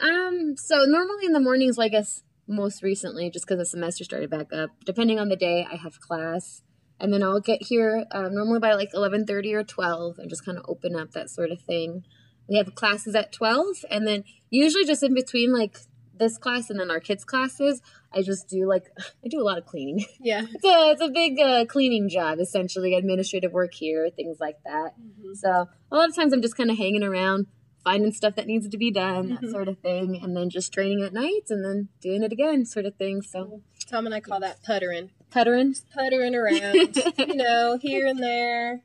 [0.00, 4.30] Um, so normally in the mornings, like guess most recently, just because the semester started
[4.30, 6.62] back up, depending on the day, I have class.
[7.00, 10.56] And then I'll get here um, normally by like 11.30 or 12 and just kind
[10.56, 12.04] of open up that sort of thing.
[12.48, 15.78] We have classes at 12 and then usually just in between like
[16.22, 18.84] this class and then our kids' classes, I just do like,
[19.24, 20.04] I do a lot of cleaning.
[20.20, 20.42] Yeah.
[20.54, 24.92] it's, a, it's a big uh, cleaning job, essentially, administrative work here, things like that.
[25.34, 27.46] So a lot of times I'm just kind of hanging around,
[27.84, 29.50] finding stuff that needs to be done, that Mhm.
[29.50, 32.86] sort of thing, and then just training at night and then doing it again, sort
[32.86, 33.22] of thing.
[33.22, 35.10] So Tom and I call that puttering.
[35.30, 35.74] puttering.
[35.94, 38.82] Puttering around, you know, here and there,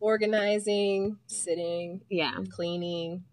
[0.00, 3.24] organizing, sitting, Yeah, cleaning.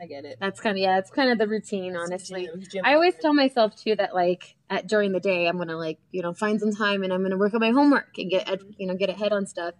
[0.00, 0.38] I get it.
[0.40, 2.46] that's kind of yeah, it's kind of the routine, honestly.
[2.46, 5.76] Gym- gym I always tell myself too that like at during the day I'm gonna
[5.76, 8.50] like you know find some time and I'm gonna work on my homework and get
[8.50, 9.74] ed- you know get ahead on stuff.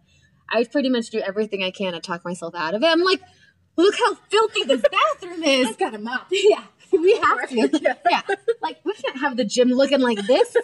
[0.49, 2.87] I pretty much do everything I can to talk myself out of it.
[2.87, 3.21] I'm like,
[3.77, 5.77] look how filthy this bathroom is.
[5.77, 6.27] got a mop.
[6.31, 6.65] yeah,
[7.01, 7.71] we have to.
[7.81, 7.95] Yeah.
[8.11, 8.23] yeah,
[8.63, 10.57] like we can't have the gym looking like this.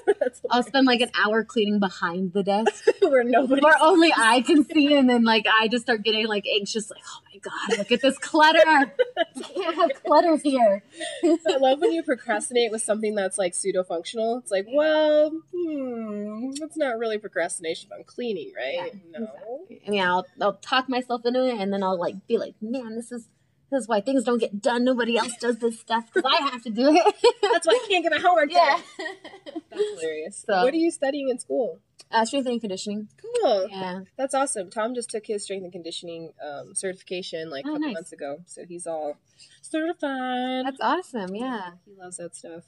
[0.50, 3.62] I'll spend like an hour cleaning behind the desk where nobody.
[3.62, 7.02] where only I can see, and then like I just start getting like anxious, like
[7.06, 8.92] oh my god, look at this clutter.
[9.36, 10.82] We can't have clutter here.
[11.24, 14.38] I love when you procrastinate with something that's like pseudo functional.
[14.38, 17.90] It's like, well, hmm, it's not really procrastination.
[17.96, 18.92] I'm cleaning, right?
[19.12, 19.66] Yeah, no.
[19.86, 22.96] And yeah, I'll I'll talk myself into it, and then I'll like be like, man,
[22.96, 23.28] this is
[23.70, 24.84] this is why things don't get done.
[24.84, 27.14] Nobody else does this stuff because I have to do it.
[27.42, 28.56] That's why I can't get my homework done.
[28.66, 28.80] yeah.
[29.70, 30.44] That's hilarious.
[30.46, 31.80] So- what are you studying in school?
[32.12, 33.08] Uh, strength and conditioning.
[33.22, 33.68] Cool.
[33.70, 34.00] Yeah.
[34.18, 34.68] That's awesome.
[34.70, 37.94] Tom just took his strength and conditioning um, certification like a Oh, couple nice.
[37.94, 39.16] months ago, so he's all
[39.62, 40.66] certified.
[40.66, 41.34] That's awesome.
[41.36, 41.70] Yeah.
[41.86, 42.64] he loves that stuff.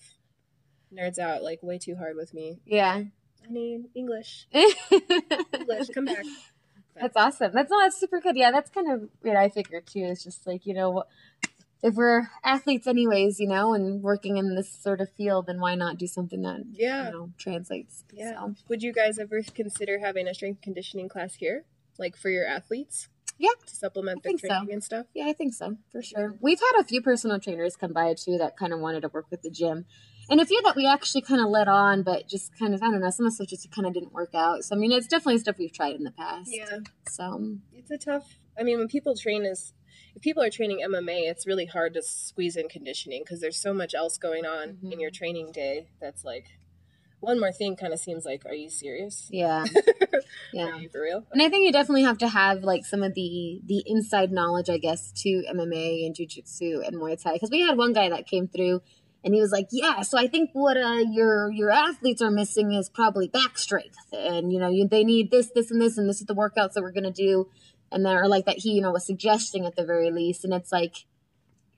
[0.94, 2.60] Nerds out like way too hard with me.
[2.66, 3.02] Yeah.
[3.44, 4.76] I mean, English, English.
[5.58, 6.24] English, come back.
[7.00, 7.52] That's awesome.
[7.54, 8.36] That's not that's super good.
[8.36, 10.04] Yeah, that's kind of what I figured too.
[10.04, 11.04] It's just like you know,
[11.82, 15.74] if we're athletes anyways, you know, and working in this sort of field, then why
[15.74, 17.06] not do something that Yeah.
[17.06, 18.04] you know translates?
[18.12, 18.32] Yeah.
[18.34, 21.64] So, Would you guys ever consider having a strength conditioning class here,
[21.98, 23.08] like for your athletes?
[23.38, 23.48] Yeah.
[23.66, 24.48] To supplement I their think so.
[24.48, 25.06] training and stuff.
[25.14, 26.36] yeah, I think so for sure.
[26.40, 29.26] We've had a few personal trainers come by too that kind of wanted to work
[29.30, 29.86] with the gym,
[30.30, 32.86] and a few that we actually kind of let on, but just kind of I
[32.90, 34.64] don't know, some of stuff just kind of didn't work out.
[34.64, 36.50] So I mean, it's definitely stuff we've tried in the past.
[36.52, 36.78] Yeah.
[37.08, 38.38] So It's a tough.
[38.58, 39.72] I mean, when people train as
[40.14, 43.72] if people are training MMA, it's really hard to squeeze in conditioning because there's so
[43.72, 45.00] much else going on in Mhm.
[45.00, 45.88] your training day.
[46.00, 46.46] That's like
[47.20, 47.76] one more thing.
[47.76, 49.28] Kind of seems like, are you serious?
[49.32, 49.64] yeah,
[50.12, 50.20] Are
[50.52, 50.76] yeah.
[50.78, 51.24] you for real?
[51.32, 54.68] And I think you definitely have to have like some of the the inside knowledge,
[54.68, 57.34] I guess, to MMA and jujitsu and Muay Thai.
[57.34, 58.82] Because we had one guy that came through,
[59.24, 62.72] and he was like, "Yeah, so I think what uh, your your athletes are missing
[62.72, 66.08] is probably back strength, and you know you, they need this, this, and this, and
[66.08, 67.48] this is the workouts that we're gonna do."
[67.90, 70.72] And they're like that he you know was suggesting at the very least, and it's
[70.72, 71.06] like.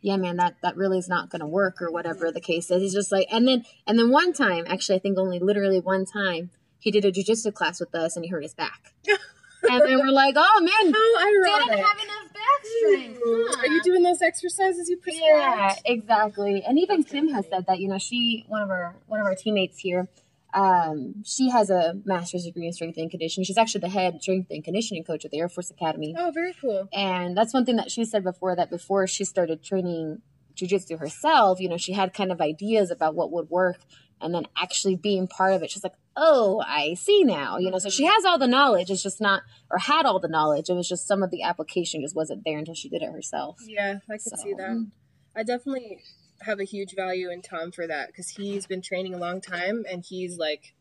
[0.06, 2.82] Yeah, man, that that really is not going to work, or whatever the case is.
[2.82, 6.04] He's just like, and then and then one time, actually, I think only literally one
[6.04, 8.92] time, he did a jujitsu class with us, and he hurt his back
[9.70, 11.86] and then we're like, oh man, How didn't ironic.
[11.86, 11.98] have
[12.86, 13.60] huh?
[13.60, 15.22] Are you doing those exercises you prescribed?
[15.28, 16.62] Yeah, exactly.
[16.66, 17.80] And even Kim has said that.
[17.80, 20.08] You know, she one of our one of our teammates here.
[20.52, 23.44] Um, she has a master's degree in strength and conditioning.
[23.44, 26.14] She's actually the head strength and conditioning coach at the Air Force Academy.
[26.16, 26.88] Oh, very cool.
[26.92, 30.22] And that's one thing that she said before that before she started training
[30.54, 33.78] jujitsu herself, you know, she had kind of ideas about what would work
[34.20, 37.58] and then actually being part of it, she's like, Oh, I see now.
[37.58, 38.12] You know, so she mm-hmm.
[38.12, 38.90] has all the knowledge.
[38.90, 40.68] It's just not or had all the knowledge.
[40.68, 43.58] It was just some of the application just wasn't there until she did it herself.
[43.66, 44.86] Yeah, I could see that.
[45.36, 46.00] I definitely
[46.42, 49.84] have a huge value in Tom for that because he's been training a long time
[49.90, 50.74] and he's like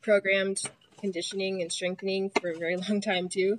[0.00, 0.62] programmed
[0.98, 3.56] conditioning and strengthening for a very long time too.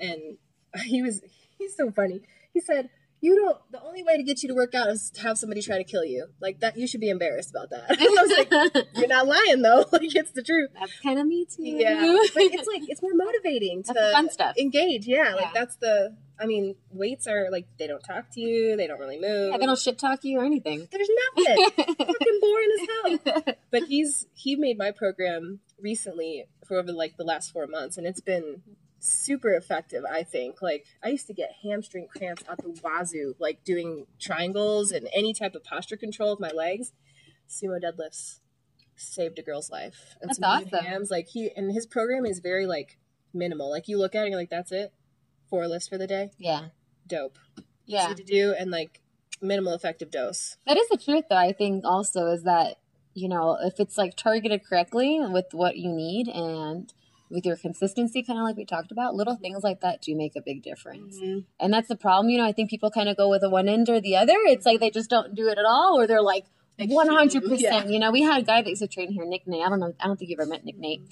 [0.00, 0.38] And
[0.84, 1.22] he was
[1.58, 2.20] he's so funny.
[2.52, 3.56] He said, "You don't.
[3.70, 5.84] The only way to get you to work out is to have somebody try to
[5.84, 6.26] kill you.
[6.40, 6.76] Like that.
[6.76, 9.84] You should be embarrassed about that." I was like, "You're not lying though.
[9.92, 11.62] Like it's the truth." That's kind of me too.
[11.64, 12.00] Yeah,
[12.34, 14.56] but it's like it's more motivating to fun stuff.
[14.58, 15.06] engage.
[15.06, 15.34] Yeah, Yeah.
[15.34, 16.16] like that's the.
[16.40, 18.76] I mean, weights are like they don't talk to you.
[18.76, 19.50] They don't really move.
[19.50, 20.86] Yeah, they don't shit talk you or anything.
[20.92, 21.70] There's nothing.
[21.76, 23.54] Fucking boring as hell.
[23.72, 28.06] But he's he made my program recently for over like the last four months, and
[28.06, 28.62] it's been
[28.98, 30.04] super effective.
[30.10, 30.62] I think.
[30.62, 35.32] Like I used to get hamstring cramps out the wazoo, like doing triangles and any
[35.32, 36.92] type of posture control with my legs.
[37.48, 38.40] Sumo deadlifts
[38.96, 40.16] saved a girl's life.
[40.20, 40.84] And That's awesome.
[40.84, 42.98] Hams, like he and his program is very like
[43.32, 43.70] minimal.
[43.70, 44.92] Like you look at it, and you're like, that's it.
[45.48, 46.30] Four lifts for the day.
[46.38, 46.66] Yeah.
[47.06, 47.38] Dope.
[47.86, 48.12] Yeah.
[48.12, 49.00] To do and like
[49.40, 50.56] minimal effective dose.
[50.66, 51.36] That is the truth, though.
[51.36, 52.78] I think also is that
[53.14, 56.92] you know if it's like targeted correctly with what you need and
[57.30, 60.34] with your consistency, kind of like we talked about, little things like that do make
[60.36, 61.18] a big difference.
[61.60, 62.30] And that's the problem.
[62.30, 64.34] You know, I think people kind of go with the one end or the other.
[64.46, 66.44] It's like they just don't do it at all, or they're like
[66.94, 67.90] one hundred percent.
[67.90, 69.64] You know, we had a guy that used to train here, Nick Nate.
[69.64, 69.94] I don't know.
[70.00, 71.02] I don't think you've ever met Nick Nate.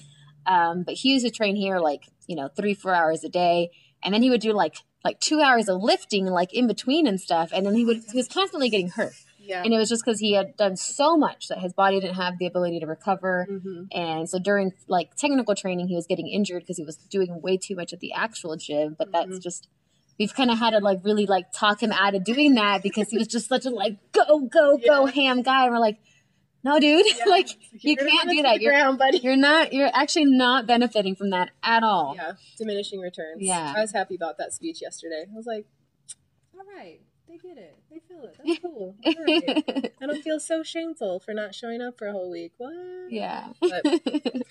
[0.45, 3.69] Um, but he used to train here like you know three four hours a day,
[4.01, 7.19] and then he would do like like two hours of lifting like in between and
[7.19, 9.13] stuff, and then he would he was constantly getting hurt.
[9.47, 9.63] Yeah.
[9.63, 12.37] And it was just because he had done so much that his body didn't have
[12.37, 13.45] the ability to recover.
[13.49, 17.41] hmm And so during like technical training, he was getting injured because he was doing
[17.41, 18.95] way too much at the actual gym.
[18.99, 19.41] But that's Mhm.
[19.41, 19.67] just
[20.19, 23.09] we've kind of had to like really like talk him out of doing that because
[23.09, 25.63] he was just such a like go go go ham guy.
[25.65, 25.99] And we're like,
[26.63, 28.59] no, dude, like you can't do that.
[28.59, 29.19] You're ground, buddy.
[29.19, 29.71] you're not.
[29.71, 32.15] You're actually not benefiting from that at all.
[32.17, 33.37] Yeah, diminishing returns.
[33.41, 33.73] Yeah.
[33.77, 35.25] I was happy about that speech yesterday.
[35.31, 35.65] I was like,
[36.55, 36.99] all right,
[37.43, 37.77] they get it.
[37.89, 38.37] They feel it.
[38.43, 38.95] That's cool.
[39.05, 39.93] Right.
[40.01, 42.53] I don't feel so shameful for not showing up for a whole week.
[42.57, 42.73] What?
[43.09, 43.49] yeah.
[43.59, 43.81] But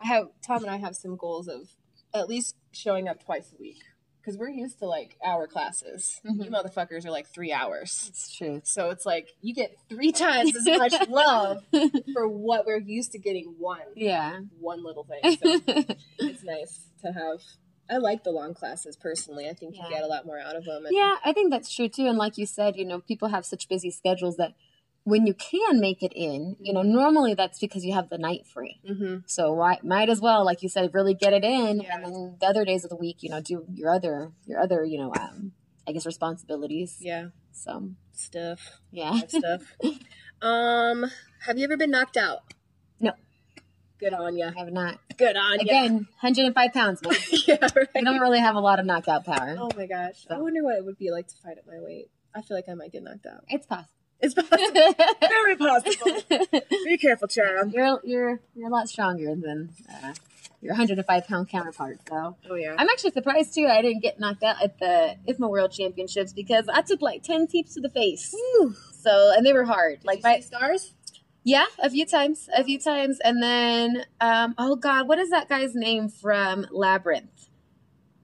[0.00, 1.68] I have Tom and I have some goals of
[2.14, 3.78] at least showing up twice a week
[4.20, 6.20] because we're used to like hour classes.
[6.24, 6.50] You Mhm.
[6.50, 8.06] motherfuckers are like three hours.
[8.08, 8.60] it's true.
[8.64, 11.62] So it's like you get three times as much love
[12.12, 14.40] for what we're used to getting one Yeah.
[14.60, 15.20] one little thing.
[15.36, 15.60] So
[16.18, 17.40] it's nice to have.
[17.90, 19.48] I like the long classes personally.
[19.48, 19.84] I think Yeah.
[19.84, 20.86] you get a lot more out of them.
[20.86, 22.06] And Yeah, I think that's true too.
[22.06, 24.54] And like you said, you know, people have such busy schedules that
[25.04, 28.46] when you can make it in, you know, normally that's because you have the night
[28.46, 28.80] free.
[28.86, 31.94] hmm So why might as well, like you said, really get it in, Yeah.
[31.94, 34.84] and then the other days of the week, you know, do your other your other,
[34.84, 35.52] you know, um,
[35.86, 36.98] I guess responsibilities.
[37.00, 39.62] Yeah, So stuff, yeah, stuff.
[40.42, 41.06] Um,
[41.46, 42.40] have you ever been knocked out?
[43.98, 44.50] Good on ya.
[44.54, 44.98] I have not.
[45.16, 45.62] Good on ya.
[45.62, 47.00] Again, 105 pounds,
[47.46, 47.88] yeah, right.
[47.96, 49.56] I don't really have a lot of knockout power.
[49.58, 52.10] Oh my gosh, I wonder what it would be like to fight at my weight.
[52.34, 53.44] I feel like I might get knocked out.
[53.48, 53.90] It's possible.
[54.20, 54.94] It's possible.
[55.20, 56.20] very possible.
[56.84, 57.72] Be careful, child.
[57.72, 60.12] you're you're you're a lot stronger than uh,
[60.60, 61.98] your 105 pound counterpart.
[62.08, 62.74] So Oh yeah.
[62.78, 63.66] I'm actually surprised too.
[63.66, 67.46] I didn't get knocked out at the IFMA World Championships because I took like 10
[67.46, 68.34] teeps to the face.
[68.92, 70.00] So and they were hard.
[70.04, 70.92] Like my stars.
[71.46, 75.48] Yeah, a few times, a few times, and then um, oh god, what is that
[75.48, 77.46] guy's name from Labyrinth?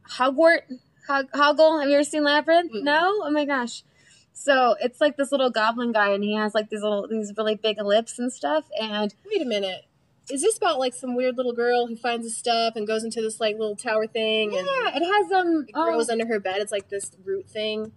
[0.02, 0.64] Hogwart,
[1.06, 1.80] Hog, Hoggle.
[1.80, 2.72] Have you ever seen Labyrinth?
[2.72, 2.82] Mm-mm.
[2.82, 3.20] No.
[3.22, 3.84] Oh my gosh.
[4.32, 7.54] So it's like this little goblin guy, and he has like these little, these really
[7.54, 8.64] big lips and stuff.
[8.80, 9.86] And Wait a minute.
[10.28, 13.20] Is this about like some weird little girl who finds his stuff and goes into
[13.20, 15.66] this like little tower thing and yeah, it has um.
[15.68, 16.56] it oh, grows under her bed?
[16.56, 17.92] It's like this root thing.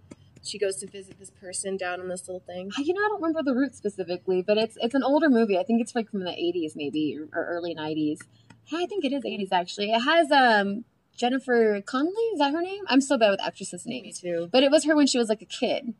[0.46, 2.70] She goes to visit this person down in this little thing.
[2.78, 5.58] you know, I don't remember the route specifically, but it's it's an older movie.
[5.58, 8.18] I think it's like from the '80s, maybe or, early '90s.
[8.66, 9.90] Yeah, I think it is '80s actually.
[9.92, 10.84] It has um
[11.16, 12.24] Jennifer Connelly.
[12.34, 12.84] Is that her name?
[12.88, 14.20] I'm so bad with actresses' Me names.
[14.20, 14.48] too.
[14.52, 15.94] but it was her when she was like a kid.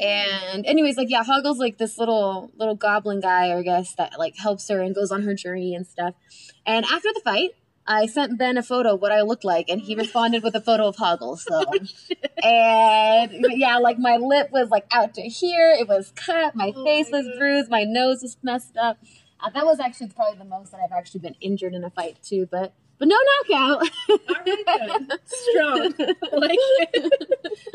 [0.00, 4.36] And anyways, like yeah, Hoggle's like this little little goblin guy, I guess, that like
[4.36, 6.14] helps her and goes on her journey and stuff.
[6.64, 7.50] And after the fight,
[7.90, 10.60] I sent Ben a photo of what I looked like, and he responded with a
[10.60, 11.38] photo of Hoggle.
[11.38, 11.64] So,
[12.42, 16.84] and yeah, like my lip was like out to here, it was cut, my Oh
[16.84, 17.38] face my was God.
[17.38, 18.98] bruised, my nose was messed up.
[19.40, 22.18] Uh, that was actually probably the most that I've actually been injured in a fight
[22.22, 23.16] too, but but no
[23.48, 23.88] knockout.
[24.08, 25.12] Right.
[25.24, 25.94] Strong.
[26.32, 26.58] like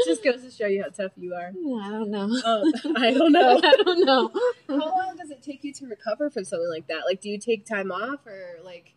[0.05, 1.47] just goes to show you how tough you are.
[1.47, 2.23] I don't know.
[2.23, 3.57] Um, I don't know.
[3.63, 4.31] I don't know.
[4.67, 7.03] How long does it take you to recover from something like that?
[7.05, 8.95] Like, do you take time off, or like,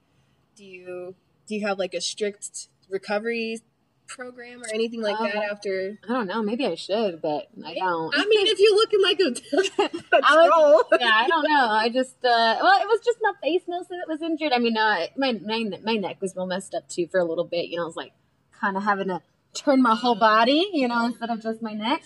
[0.56, 1.14] do you
[1.46, 3.60] do you have like a strict recovery
[4.08, 5.98] program or anything like that Um, after?
[6.08, 6.40] I don't know.
[6.42, 8.14] Maybe I should, but I don't.
[8.16, 9.24] I mean, if you're looking like a,
[10.16, 10.46] a I was-
[10.88, 11.00] troll.
[11.00, 11.68] yeah, I don't know.
[11.70, 14.52] I just uh well, it was just my face mostly that was injured.
[14.52, 17.44] I mean, uh, my my my neck was real messed up too for a little
[17.44, 17.66] bit.
[17.68, 18.12] You know, I was like
[18.60, 19.22] kind of having to
[19.54, 22.02] turn my whole body, you know, instead of just my neck.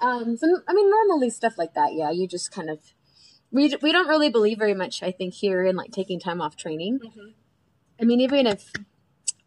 [0.00, 2.78] Um, so I mean, normally stuff like that, yeah, you just kind of
[3.50, 5.02] we we don't really believe very much.
[5.02, 7.00] I think here in like taking time off training.
[7.00, 7.32] Mhm.
[8.00, 8.72] I mean, even if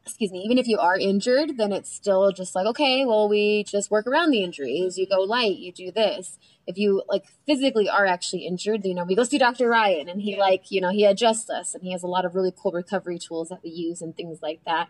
[0.06, 3.64] excuse me, even if you are injured, then it's still just like, okay, well, we
[3.64, 4.98] just work around the injuries.
[4.98, 6.40] You go light, you do this.
[6.66, 9.70] If you like physically are actually injured, you know, we go see Dr.
[9.70, 10.40] Ryan and he Yeah.
[10.40, 13.20] like, you know, he adjusts us and he has a lot of really cool recovery
[13.20, 14.90] tools that we use and things like that.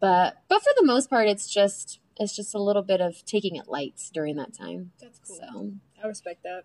[0.00, 3.56] But but for the most part it's just it's just a little bit of taking
[3.56, 4.92] it light during that time.
[5.00, 5.36] That's cool.
[5.36, 6.64] So I respect that.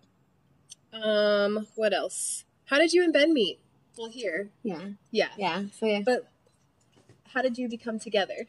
[0.98, 2.44] Um, what else?
[2.66, 3.58] How did you and Ben meet?
[3.96, 4.90] Well, here, yeah.
[5.10, 5.28] yeah.
[5.36, 5.64] Yeah.
[5.78, 6.00] So yeah.
[6.04, 6.28] But
[7.32, 8.46] how did you become together?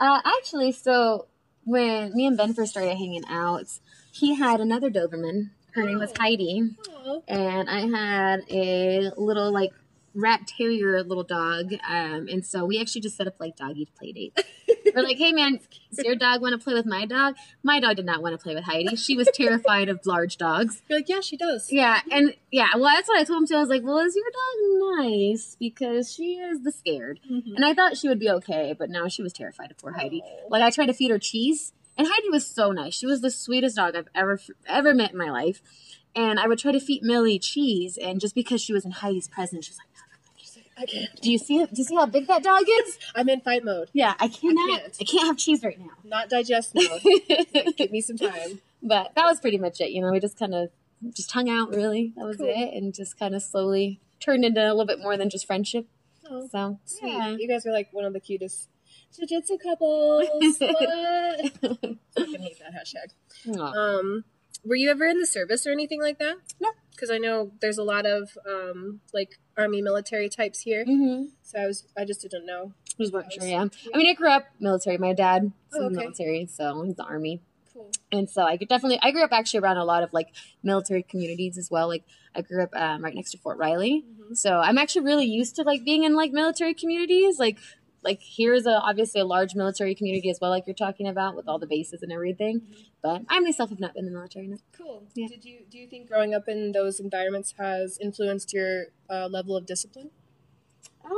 [0.00, 1.26] Uh, actually, so
[1.64, 3.66] when me and Ben first started hanging out,
[4.12, 5.50] he had another Doberman.
[5.72, 6.22] Her name was Oh.
[6.22, 6.70] Heidi,
[7.06, 9.72] Oh, and I had a little like
[10.18, 11.72] rat terrier little dog.
[11.88, 14.42] Um, and so we actually just set up like doggy play dates.
[14.94, 15.60] We're like, hey man,
[15.94, 17.36] does your dog want to play with my dog?
[17.62, 18.96] My dog did not want to play with Heidi.
[18.96, 20.82] She was terrified of large dogs.
[20.88, 21.70] you're like, yeah, she does.
[21.70, 23.56] Yeah, and yeah, well, that's what I told him too.
[23.56, 25.56] I was like, well, is your dog nice?
[25.60, 27.20] Because she is the scared.
[27.30, 27.54] Mhm.
[27.56, 30.22] And I thought she would be okay, but now she was terrified of poor Heidi.
[30.48, 32.94] Like I tried to feed her cheese, and Heidi was so nice.
[32.94, 35.60] She was the sweetest dog I've ever ever met in my life.
[36.16, 39.28] And I would try to feed Millie cheese, and just because she was in Heidi's
[39.28, 39.88] presence, she was like,
[41.22, 41.70] "Do you see it?
[41.74, 44.70] Do you see how big that dog is?" I'm in fight mode, Yeah, I cannot.
[44.70, 44.98] I can't.
[45.08, 45.90] can't, have cheese right now.
[46.04, 47.02] not digest mode.
[47.76, 48.60] Give me some time.
[48.82, 49.90] but that was pretty much it.
[49.90, 50.70] You know, we just kind of
[51.14, 51.74] just hung out.
[51.74, 52.48] Really, that was Cool.
[52.48, 55.86] it, and just kind of slowly turned into a little bit more than just friendship.
[56.30, 57.12] Oh, So sweet.
[57.12, 57.36] yeah.
[57.38, 58.68] You guys are like one of the cutest
[59.16, 60.26] jiu-jitsu couples.
[60.60, 63.58] I fucking hate that hashtag.
[63.58, 64.24] Um,
[64.64, 66.36] were you ever in the service or anything like that?
[66.60, 66.70] No.
[66.98, 70.84] Because I know there's a lot of um, like army military types here.
[70.84, 71.26] Mm-hmm.
[71.42, 72.72] So I was, I just didn't know.
[73.00, 73.46] Just weren't sure.
[73.46, 73.66] Yeah.
[73.94, 74.98] I mean, I grew up military.
[74.98, 76.06] My dad was Oh, in the okay.
[76.06, 77.40] military, so he's the army.
[77.72, 77.90] Cool.
[78.10, 80.28] and so I could definitely I grew up actually around a lot of like
[80.64, 81.86] military communities as well.
[81.86, 82.02] Like
[82.34, 84.36] I grew up um, right next to Fort Riley, Mhm.
[84.36, 87.38] so I'm actually really used to like being in like military communities.
[87.38, 87.58] Like
[88.08, 91.46] like here's a obviously a large military community as well, like you're talking about with
[91.48, 92.62] all the bases and everything.
[93.02, 94.46] But I myself have not been in the military.
[94.48, 94.56] No.
[94.76, 95.04] Cool.
[95.14, 95.28] Yeah.
[95.28, 99.56] Did you do you think growing up in those environments has influenced your uh, level
[99.56, 100.10] of discipline?
[101.04, 101.12] Um,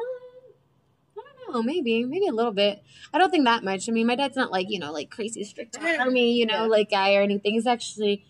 [1.18, 1.62] I don't know.
[1.62, 2.83] Maybe, maybe a little bit.
[3.12, 3.88] I don't think that much.
[3.88, 6.66] I mean, my dad's not like you know like crazy strict army, you know, Yeah.
[6.76, 7.55] like guy or anything.
[7.55, 8.24] He's actually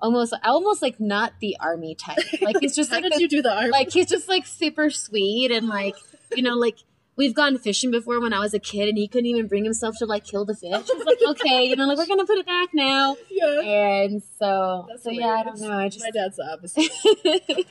[0.00, 2.18] almost almost like not the army type.
[2.40, 3.70] Like he's just How like did the- you do the army?
[3.70, 5.96] like he's just like super sweet and like
[6.34, 6.78] you know like
[7.16, 9.96] we've gone fishing before when I was a kid and he couldn't even bring himself
[9.98, 10.70] to like kill the fish.
[10.72, 13.16] He's like, okay, you know, like we're gonna put it back now.
[13.30, 13.60] yeah.
[14.02, 15.72] And so That's so yeah, I don't know.
[15.72, 16.90] I just My dad's the opposite.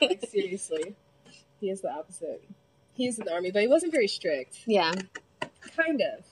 [0.00, 0.94] like seriously,
[1.60, 2.42] he is the opposite.
[2.94, 4.58] He's in the army, but he wasn't very strict.
[4.66, 4.92] yeah,
[5.76, 6.24] Kind of,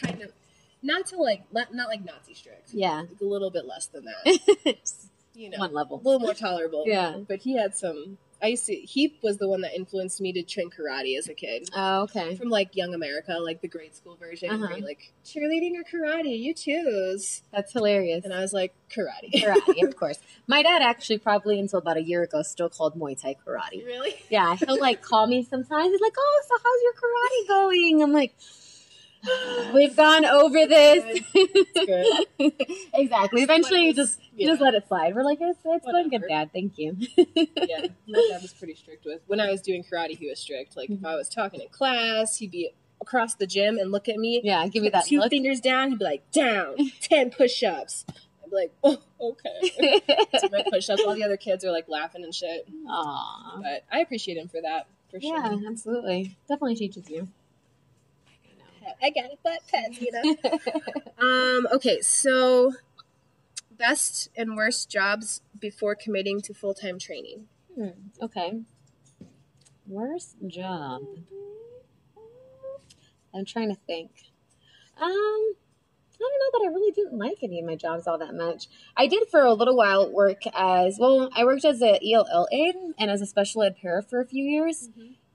[0.00, 0.32] kind of.
[0.82, 2.72] Not to like, not, not like Nazi strict.
[2.72, 3.00] yeah.
[3.00, 4.76] Like a little bit less than that.
[5.38, 6.84] You know, one level, a little more tolerable.
[6.86, 7.18] Yeah.
[7.28, 8.74] But he had some I used to.
[8.74, 11.70] He was the one that influenced me to train karate as a kid.
[11.74, 12.36] Oh, okay.
[12.36, 14.74] From like Young America, like the grade school version, Uh-huh.
[14.76, 17.42] you, like cheerleading or karate, you choose.
[17.52, 18.24] That's hilarious.
[18.24, 19.32] And I was like, karate.
[19.32, 20.18] karate, of course.
[20.46, 23.84] My dad actually probably until about a year ago still called Muay Thai karate.
[23.86, 24.14] really?
[24.28, 25.90] Yeah, he'll like call me sometimes.
[25.92, 28.34] He's like, "Oh, so how's your karate going?" I'm like,
[29.74, 31.20] "We've gone over this."
[31.74, 32.26] good.
[32.94, 33.42] exactly.
[33.42, 34.52] Eventually, you just you Yeah.
[34.52, 35.14] just let it slide.
[35.14, 36.22] We're like, "It's it's going good.
[36.28, 36.50] Dad.
[36.52, 39.20] Thank you." yeah, my dad was pretty strict with.
[39.26, 40.76] When I was doing karate, he was strict.
[40.76, 41.06] Like if Mm-hmm.
[41.06, 42.70] I was talking in class, he'd be
[43.00, 44.40] across the gym and look at me.
[44.42, 45.30] yeah, give me that two look.
[45.30, 45.90] fingers down.
[45.90, 48.06] He'd be like, down, ten push-ups.
[48.08, 50.00] I'd be like, oh, okay.
[50.38, 51.02] so my push-ups.
[51.06, 52.66] All the other kids are like laughing and shit.
[52.88, 53.62] Aww.
[53.62, 54.86] But I appreciate him for that.
[55.10, 55.36] For sure.
[55.36, 56.36] Yeah, absolutely.
[56.48, 57.28] Definitely teaches you.
[59.02, 60.36] I got a butt pets, you know.
[61.58, 61.68] um.
[61.74, 62.00] Okay.
[62.00, 62.74] So,
[63.70, 67.46] best and worst jobs before committing to full-time training.
[67.74, 67.88] Hmm,
[68.22, 68.60] okay.
[69.86, 71.02] Worst job.
[73.34, 74.10] I'm trying to think.
[74.98, 75.54] Um,
[76.16, 78.68] I don't know that I really didn't like any of my jobs all that much.
[78.96, 81.28] I did for a little while work as well.
[81.36, 84.42] I worked as a ELL aide and as a special ed para for a few
[84.42, 84.88] years,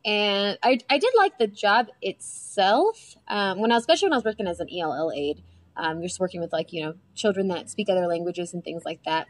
[0.06, 3.16] and I I did like the job itself.
[3.28, 5.44] Um, when I was especially when I was working as an ELL aide,
[5.76, 8.84] um, you're just working with like you know children that speak other languages and things
[8.86, 9.28] like that.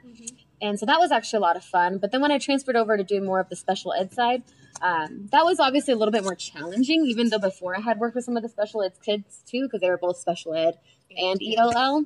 [0.62, 1.98] And so that was actually a lot of fun.
[1.98, 4.44] But then when I transferred over to do more of the special ed side,
[4.82, 8.16] um, that was obviously a little bit more challenging, even though before I had worked
[8.16, 10.78] with some of the special ed kids too, because they were both special ed
[11.18, 12.06] and ELL.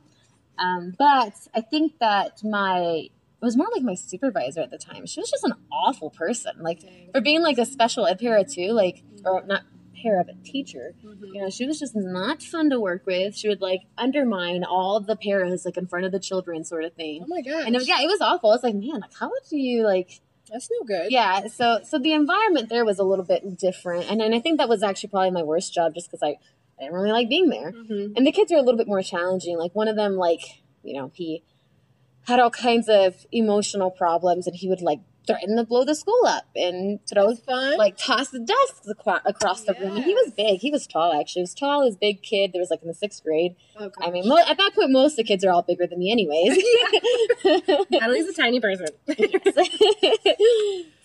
[0.58, 3.10] Um, but I think that my,
[3.46, 5.06] was more like my supervisor at the time.
[5.06, 6.54] She was just an awful person.
[6.60, 6.82] Like
[7.14, 9.62] for being like a special ed para too, like, or not
[10.02, 10.94] para, but teacher,
[11.34, 13.36] you know, she was just not fun to work with.
[13.38, 16.94] She would like undermine all the paras like in front of the children sort of
[16.94, 17.22] thing.
[17.24, 17.66] Oh my god.
[17.66, 18.52] And it was, yeah, it was awful.
[18.54, 20.20] It's like, man, like how would you like
[20.52, 21.12] That's no good.
[21.12, 24.12] yeah, so so the environment there was a little bit different.
[24.12, 26.36] And and I think that was actually probably my worst job just because I,
[26.78, 27.72] I didn't really like being there.
[27.72, 28.14] Mhm.
[28.18, 29.58] And the kids are a little bit more challenging.
[29.58, 30.42] Like one of them, like,
[30.84, 31.42] you know, he
[32.28, 36.22] had all kinds of emotional problems and he would like threaten to blow the school
[36.28, 37.78] up and throw Fun.
[37.78, 39.96] like toss the desks aqua- across the room.
[39.96, 40.60] And he was big.
[40.60, 41.40] He was tall actually.
[41.40, 42.52] He was tall, he was a big kid.
[42.54, 43.56] There was like in the sixth grade.
[43.80, 46.00] Oh, I mean, mo- at that point, most of the kids are all bigger than
[46.00, 46.58] me, anyways.
[47.90, 48.88] Natalie's a tiny person.
[49.08, 49.14] so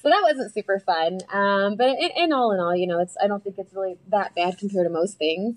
[0.08, 1.20] that wasn't super fun.
[1.32, 3.96] Um, but in, in all in all, you know, it's I don't think it's really
[4.08, 5.56] that bad compared to most things.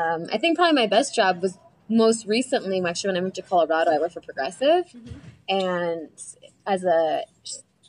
[0.00, 1.58] Um, I think probably my best job was
[1.92, 5.18] most recently, actually, when I moved to Colorado, I worked for Progressive, mm-hmm.
[5.48, 6.08] and
[6.66, 7.24] as a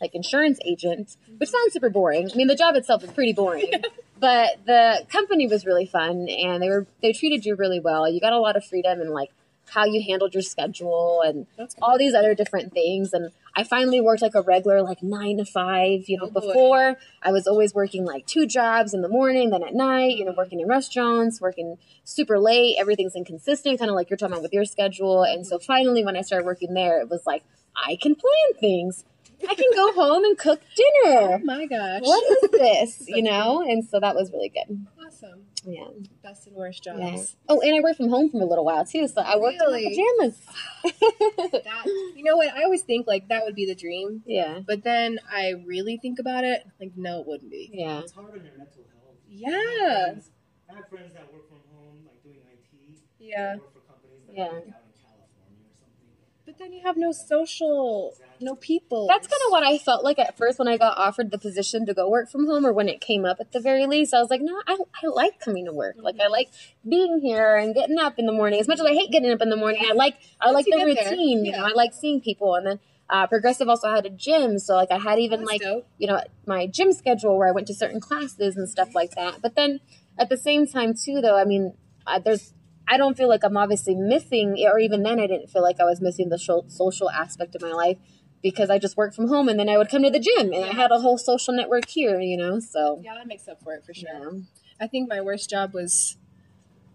[0.01, 1.37] like insurance agent, mm-hmm.
[1.37, 2.29] which sounds super boring.
[2.31, 3.71] I mean, the job itself is pretty boring,
[4.19, 8.09] but the company was really fun, and they were they treated you really well.
[8.09, 9.31] You got a lot of freedom and like
[9.69, 11.47] how you handled your schedule and
[11.81, 13.13] all these other different things.
[13.13, 16.05] And I finally worked like a regular like nine to five.
[16.07, 16.39] You know, Oh, boy.
[16.41, 20.17] before I was always working like two jobs in the morning, then at night.
[20.17, 22.77] You know, working in restaurants, working super late.
[22.79, 25.23] Everything's inconsistent, kind of like you're talking about with your schedule.
[25.23, 25.65] And so mm-hmm.
[25.65, 27.43] finally, when I started working there, it was like
[27.75, 29.03] I can plan things.
[29.47, 30.89] I can go home and cook dinner.
[31.05, 31.41] Oh dinner.
[31.43, 32.01] my gosh.
[32.01, 33.03] What is this?
[33.07, 34.85] You know, and so that was really good.
[35.05, 35.41] Awesome.
[35.65, 35.85] Yeah.
[36.23, 36.99] Best and worst jobs.
[36.99, 37.23] Yeah.
[37.49, 39.85] Oh, and I worked from home for a little while too, so I worked Really?
[39.85, 40.39] in my pajamas.
[41.63, 41.85] That
[42.15, 42.53] you know what?
[42.53, 44.59] I always think like that would be the dream, yeah.
[44.65, 46.63] but then I really think about it.
[46.79, 47.69] Like, no, it wouldn't be.
[47.73, 47.99] Yeah.
[47.99, 49.17] It's hard on your mental health.
[49.27, 49.49] Yeah.
[49.49, 50.29] I have friends,
[50.69, 52.97] I have friends that work from home, like doing IT.
[53.19, 53.55] Yeah.
[53.55, 54.43] Work for companies that Yeah.
[54.47, 56.11] are like out in California or something.
[56.53, 59.07] But then you have no social, no people.
[59.07, 61.87] That's kind of what I felt like at first when I got offered the position
[61.87, 64.13] to go work from home, or when it came up at the very least.
[64.13, 65.95] I was like, no, I, I like coming to work.
[65.97, 66.51] Like I like
[66.87, 68.59] being here and getting up in the morning.
[68.59, 70.77] As much as I hate getting up in the morning, I like I Once like
[70.77, 71.43] the routine.
[71.43, 72.53] You know, I like seeing people.
[72.53, 72.79] And then
[73.09, 75.87] uh, Progressive also had a gym, so like I had even That's like dope.
[75.97, 79.41] you know my gym schedule where I went to certain classes and stuff like that.
[79.41, 79.79] But then
[80.19, 81.73] at the same time too, though, I mean,
[82.05, 82.53] uh, there's
[82.87, 85.85] I don't feel like I'm obviously missing, or even then I didn't feel like I
[85.85, 87.97] was missing the social aspect of my life
[88.41, 90.65] because I just worked from home and then I would come to the gym and
[90.65, 92.59] I had a whole social network here, you know.
[92.59, 94.09] So Yeah, that makes up for it for sure.
[94.33, 94.39] yeah,
[94.81, 96.17] I think my worst job was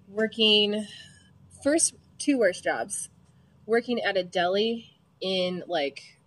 [0.08, 0.86] working
[1.62, 3.08] first two worst jobs.
[3.66, 6.18] Working at a deli in like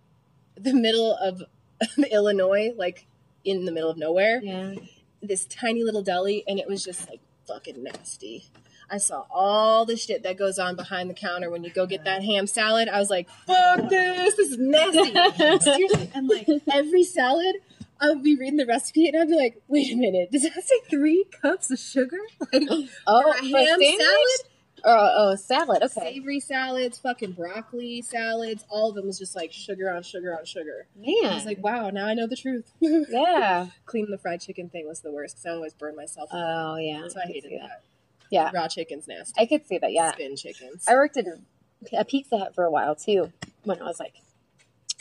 [0.56, 1.42] the middle of
[2.10, 3.06] Illinois, like
[3.44, 4.40] in the middle of nowhere.
[4.42, 4.74] yeah,
[5.20, 8.44] This tiny little deli and it was just like fucking nasty.
[8.92, 12.04] I saw all the shit that goes on behind the counter when you go get
[12.04, 12.88] that ham salad.
[12.88, 15.64] I was like, fuck this, this is nasty.
[15.64, 16.10] Seriously.
[16.14, 17.56] And like every salad,
[17.98, 20.52] I would be reading the recipe and I'd be like, wait a minute, does that
[20.62, 22.18] say three cups of sugar?
[22.52, 22.68] Like,
[23.06, 24.48] Oh, ham salad?
[24.84, 25.82] Oh, oh, salad.
[25.82, 26.00] Okay.
[26.14, 30.44] Savory salads, fucking broccoli salads, all of them was just like sugar on sugar on
[30.44, 30.86] sugar.
[30.96, 31.30] Man.
[31.30, 32.72] I was like, wow, now I know the truth.
[32.80, 33.68] yeah.
[33.86, 36.28] Cleaning the fried chicken thing was the worst because I always burn myself.
[36.32, 37.06] Oh, yeah.
[37.08, 37.84] so I hated see that.
[38.32, 38.50] Yeah.
[38.52, 39.34] Raw chicken's nasty.
[39.40, 39.92] I could see that.
[39.92, 40.12] Yeah.
[40.12, 40.84] Spin chickens.
[40.88, 41.44] I worked in
[41.92, 43.30] a Pizza Hut for a while too
[43.64, 44.14] when I was like,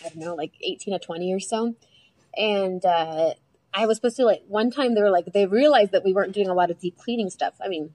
[0.06, 1.76] I don't know, like 18 or 20 or so.
[2.38, 3.34] And uh,
[3.74, 6.34] I was supposed to, like, one time they were like, they realized that we weren't
[6.34, 7.54] doing a lot of deep cleaning stuff.
[7.64, 7.94] I mean,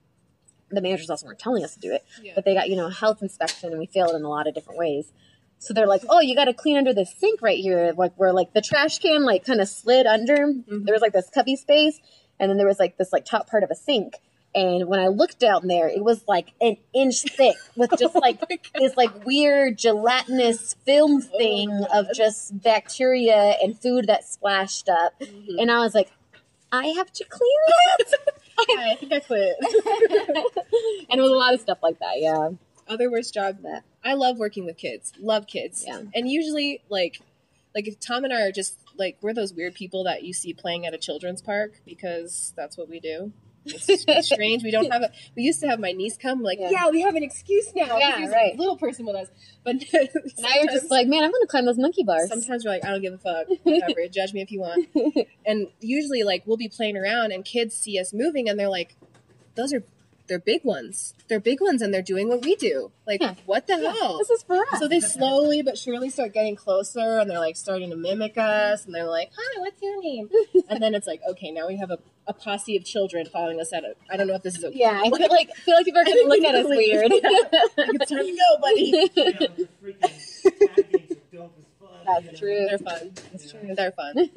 [0.70, 2.32] the managers also weren't telling us to do it, Yeah.
[2.34, 4.54] but they got, you know, a health inspection and we failed in a lot of
[4.54, 5.12] different ways.
[5.58, 8.32] So they're like, oh, you got to clean under the sink right here, like where
[8.32, 10.52] like the trash can like kind of slid under.
[10.68, 11.98] There was like this cubby space,
[12.38, 14.14] and then there was like this like top part of a sink.
[14.56, 18.14] And when I looked down there, it was like an inch thick with oh just
[18.14, 18.40] like
[18.74, 25.20] this like weird gelatinous film oh thing of just bacteria and food that splashed up.
[25.20, 25.58] Mm-hmm.
[25.58, 26.10] And I was like,
[26.72, 28.14] I have to clean that.
[28.58, 29.56] I think I quit.
[31.10, 32.14] and it was a lot of stuff like that.
[32.16, 32.48] Yeah.
[32.88, 33.58] Other worst job.
[33.62, 33.84] That.
[34.02, 35.12] I love working with kids.
[35.20, 35.84] Love kids.
[35.86, 36.00] Yeah.
[36.14, 37.20] And usually, like,
[37.74, 40.54] like if Tom and I are just like we're those weird people that you see
[40.54, 43.32] playing at a children's park because that's what we do.
[43.66, 44.62] It's, strange.
[44.62, 45.10] We don't have a.
[45.36, 46.42] We used to have my niece come.
[46.42, 46.70] Like, Yeah.
[46.70, 47.96] yeah, we have an excuse now.
[47.98, 48.54] Yeah, right.
[48.54, 49.28] A little person with us,
[49.64, 49.76] but
[50.38, 52.28] Now you're just like, man, I'm gonna climb those monkey bars.
[52.28, 53.46] Sometimes we're like, I don't give a fuck.
[53.64, 54.06] Whatever.
[54.10, 54.86] Judge me if you want.
[55.44, 58.96] And usually, like, we'll be playing around, and kids see us moving, and they're like,
[59.54, 59.82] "Those are,
[60.28, 61.14] they're big ones.
[61.28, 62.90] They're big ones, and they're doing what we do.
[63.06, 63.34] Like, Yeah.
[63.46, 64.78] what the hell?" This is for us.
[64.78, 68.84] So they slowly but surely start getting closer, and they're like starting to mimic us,
[68.86, 70.30] and they're like, "Hi, what's your name?"
[70.68, 73.72] And then it's like, okay, now we have a, a posse of children following us
[73.72, 73.94] at a.
[74.10, 74.78] I don't know if this is okay.
[74.78, 77.10] yeah, I feel like feel like people are gonna look at us weird.
[77.76, 79.10] Like, it's time to go, buddy.
[79.16, 82.22] Yeah, the freaking cat games are dope as fuck.
[82.24, 82.66] That's true.
[82.68, 83.12] They're fun.
[83.34, 83.74] It's true.
[83.74, 84.30] They're fun.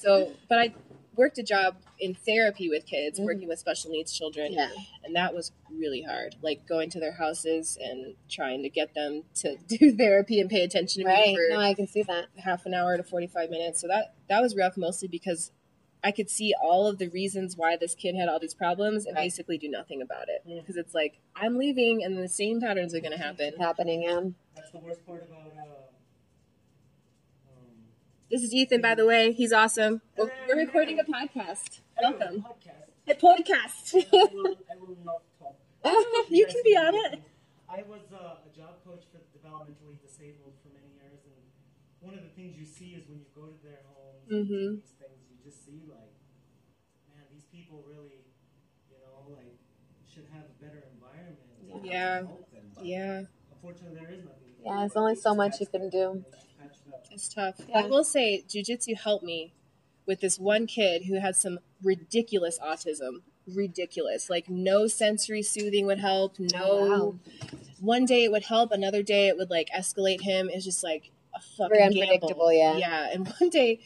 [0.00, 0.72] so but i
[1.16, 3.24] worked a job in therapy with kids Mhm.
[3.24, 4.70] working with special needs children yeah.
[5.04, 9.24] and that was really hard like going to their houses and trying to get them
[9.34, 11.28] to do therapy and pay attention to Right.
[11.28, 12.26] me for No, I can see that.
[12.38, 15.52] half an hour to 45 minutes so that that was rough mostly because
[16.04, 19.14] i could see all of the reasons why this kid had all these problems and
[19.14, 19.24] Right.
[19.24, 20.60] basically do nothing about it Yeah.
[20.60, 24.02] because it's like i'm leaving and the same patterns are going to happen It's happening.
[24.02, 24.22] Yeah.
[24.56, 25.52] That's the worst part about.
[25.58, 25.64] Uh,
[28.32, 32.88] this is ethan by the way he's awesome we're, we're recording a podcast welcome Podcast.
[33.08, 35.56] a podcast I will, I will not talk.
[36.30, 37.20] you can be on it.
[37.68, 41.42] I was uh, a job coach for the developmentally disabled for many years, and
[42.00, 44.54] one of the things you see is when you go to their homes, and do
[44.54, 44.68] Mhm.
[44.80, 46.14] these things, you just see like,
[47.10, 48.22] man, these people really,
[48.92, 49.58] you know, like
[50.06, 51.82] should have a better environment.
[51.84, 52.22] Yeah.
[52.22, 52.70] help them.
[52.76, 54.54] But Yeah, Unfortunately, there is nothing.
[54.64, 55.92] Yeah, there's only so much you can up.
[55.92, 56.24] do.
[57.12, 57.54] It's patched up.
[57.56, 57.68] it's tough.
[57.68, 57.78] Yeah.
[57.78, 59.52] I will say, jujitsu helped me
[60.06, 63.22] with this one kid who had some ridiculous autism.
[63.46, 64.30] Ridiculous.
[64.30, 66.38] Like no sensory soothing would help.
[66.38, 66.76] No.
[66.86, 67.14] Wow.
[67.80, 68.70] One day it would help.
[68.72, 70.48] Another day it would like escalate him.
[70.52, 72.02] It's just like a fucking Very gamble.
[72.02, 72.76] unpredictable, yeah.
[72.76, 73.08] Yeah.
[73.12, 73.80] And one day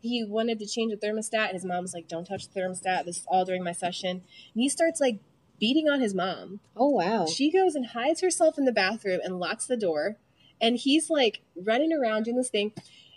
[0.00, 3.04] he wanted to change the thermostat, and his mom was like, "Don't touch the thermostat."
[3.04, 4.22] This is all during my session, and
[4.62, 5.20] he starts like
[5.60, 6.58] beating on his mom.
[6.76, 7.26] Oh wow.
[7.26, 10.16] She goes and hides herself in the bathroom and locks the door.
[10.62, 12.72] And he's like running around doing this thing.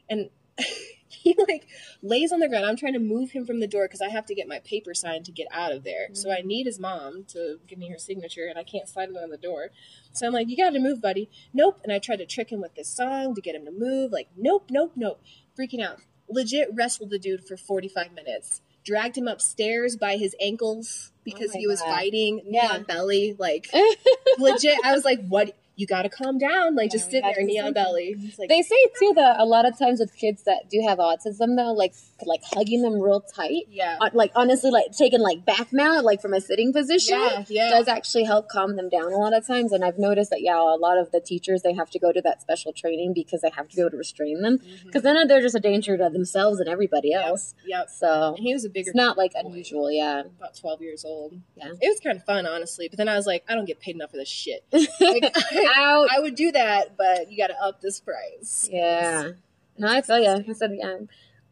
[0.09, 0.29] And
[1.07, 1.67] he like
[2.01, 2.65] lays on the ground.
[2.65, 4.93] I'm trying to move him from the door because I have to get my paper
[4.93, 6.05] signed to get out of there.
[6.05, 6.15] Mm-hmm.
[6.15, 9.17] So I need his mom to give me her signature and I can't slide him
[9.17, 9.69] on the door.
[10.11, 11.29] So I'm like, you gotta move, buddy.
[11.53, 11.79] Nope.
[11.83, 14.11] And I tried to trick him with this song to get him to move.
[14.11, 15.21] Like, nope, nope, nope.
[15.57, 15.99] Freaking out.
[16.27, 18.61] Legit wrestled the dude for 45 minutes.
[18.83, 21.89] Dragged him upstairs by his ankles because oh my he was God.
[21.89, 22.79] fighting Yeah.
[22.79, 23.35] belly.
[23.37, 23.67] Like,
[24.37, 25.55] legit, I was like, "What?
[25.75, 26.75] You got to calm down.
[26.75, 29.99] Like, just sit there, neon belly." Like, They say too that a lot of times
[29.99, 31.93] with kids that do have autism though, like
[32.23, 36.21] like hugging them real tight, "Yeah, uh, like honestly, like taking like back mount, like
[36.21, 39.45] from a sitting position, yeah, yeah." does actually help calm them down a lot of
[39.45, 39.71] times.
[39.71, 42.21] And I've noticed that yeah, a lot of the teachers they have to go to
[42.21, 45.41] that special training because they have to be able to restrain them because then they're
[45.41, 47.53] just a danger to themselves and everybody else.
[47.65, 47.89] Yep.
[47.89, 50.21] So And he was a bigger, it's not like unusual, yeah.
[50.21, 51.33] about twelve years old.
[51.55, 51.67] Yeah.
[51.81, 52.87] it was kind of fun, honestly.
[52.87, 54.63] But then I was like, I don't get paid enough for this shit.
[55.01, 56.07] Like, I.
[56.15, 58.69] I would do that, but you got to up this price.
[58.71, 59.31] Yeah.
[59.77, 60.45] No, I feel you.
[60.47, 60.97] I said, yeah.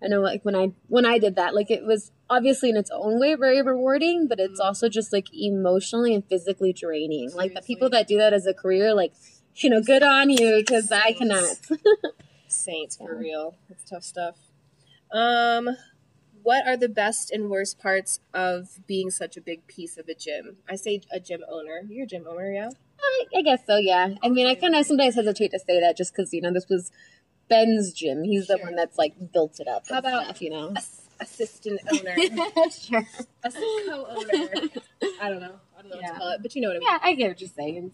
[0.03, 2.91] I know, like when I when I did that, like it was obviously in its
[2.91, 4.65] own way very rewarding, but it's Mhm.
[4.65, 7.31] also just like emotionally and physically draining.
[7.33, 9.13] Like the people that do that as a career, like
[9.55, 11.57] you know, good on you because I cannot.
[12.47, 13.19] Saints for Yeah.
[13.19, 13.55] real.
[13.69, 14.35] That's tough stuff.
[15.11, 15.69] Um,
[16.41, 20.15] what are the best and worst parts of being such a big piece of a
[20.15, 20.57] gym?
[20.67, 21.83] I say a gym owner.
[21.87, 22.69] You're a gym owner, yeah.
[22.99, 23.77] I, I guess so.
[23.77, 24.15] Yeah.
[24.23, 26.67] I mean, I kind of sometimes hesitate to say that just because you know this
[26.69, 26.91] was
[27.49, 28.23] Ben's gym.
[28.23, 28.65] He's the Sure.
[28.67, 29.87] one that's like built it up.
[29.89, 30.73] How about- stuff, you know?
[30.75, 32.15] Ass- assistant owner,
[32.69, 33.07] sure.
[33.43, 34.69] a co-owner.
[35.21, 35.55] I don't know.
[35.77, 36.87] I don't know what to call it, but you know what I mean.
[36.89, 37.91] Yeah, I get what you're saying.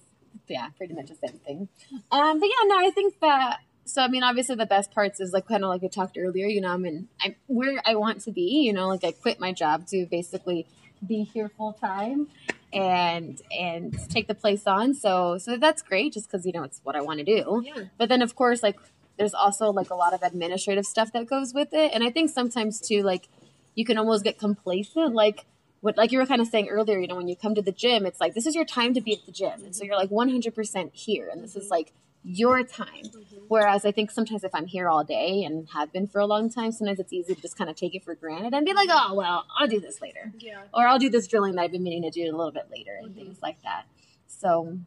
[0.47, 1.69] Yeah, pretty much the same thing.
[2.11, 3.59] Um, but yeah, no, I think that.
[3.85, 6.47] So I mean, obviously, the best parts is like kind of like I talked earlier.
[6.47, 8.63] You know, I'm in I'm where I want to be.
[8.65, 10.65] You know, like I quit my job to basically
[11.05, 12.27] be here full time
[12.73, 14.93] and and take the place on.
[14.93, 17.63] So so that's great, just because you know it's what I want to do.
[17.65, 17.83] Yeah.
[17.97, 18.79] But then of course, like
[19.19, 22.31] there's also like a lot of administrative stuff that goes with it, and I think
[22.31, 23.27] sometimes too, like
[23.75, 25.45] you can almost get complacent, like
[25.81, 26.97] what like you were kind of saying earlier.
[26.99, 29.01] You know, when you come to the gym, it's like this is your time to
[29.01, 31.71] be at the gym, and so you're like 100% here, and this is mm-hmm.
[31.71, 31.93] like
[32.23, 33.03] your time.
[33.05, 33.37] Mm-hmm.
[33.49, 36.49] Whereas I think sometimes if I'm here all day and have been for a long
[36.49, 38.89] time, sometimes it's easy to just kind of take it for granted and be like,
[38.91, 40.61] oh well, I'll do this later Yeah.
[40.73, 42.97] or I'll do this drilling that I've been meaning to do a little bit later
[42.99, 43.19] and mm-hmm.
[43.19, 43.85] things like that.
[44.27, 44.79] So,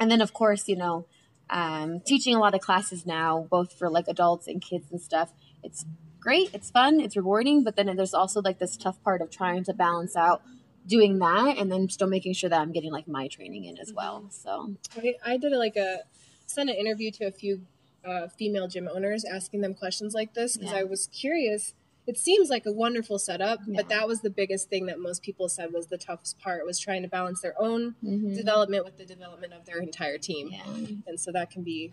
[0.00, 1.06] and then of course, you know,
[1.50, 5.32] um, teaching a lot of classes now, both for like adults and kids and stuff.
[5.62, 5.84] It's
[6.20, 9.64] great, it's fun, it's rewarding, but then there's also like this tough part of trying
[9.64, 10.42] to balance out
[10.86, 13.92] doing that and then still making sure that I'm getting like my training in as
[13.92, 14.26] well.
[14.30, 16.00] So, I, I did like a
[16.46, 17.62] sent an interview to a few
[18.04, 20.78] uh, female gym owners asking them questions like this because Yeah.
[20.78, 21.74] I was curious.
[22.08, 23.76] It seems like a wonderful setup, Yeah.
[23.76, 26.78] but that was the biggest thing that most people said was the toughest part was
[26.78, 28.34] trying to balance their own mhm.
[28.34, 30.48] development with the development of their entire team.
[30.50, 30.64] yeah.
[31.06, 31.92] And so that can be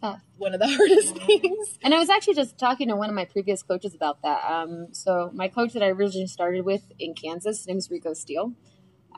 [0.00, 0.20] Tough.
[0.38, 1.78] one of the hardest things.
[1.82, 4.44] And I was actually just talking to one of my previous coaches about that.
[4.48, 8.14] Um, so my coach that I originally started with in Kansas, his name is Rico
[8.14, 8.54] Steele,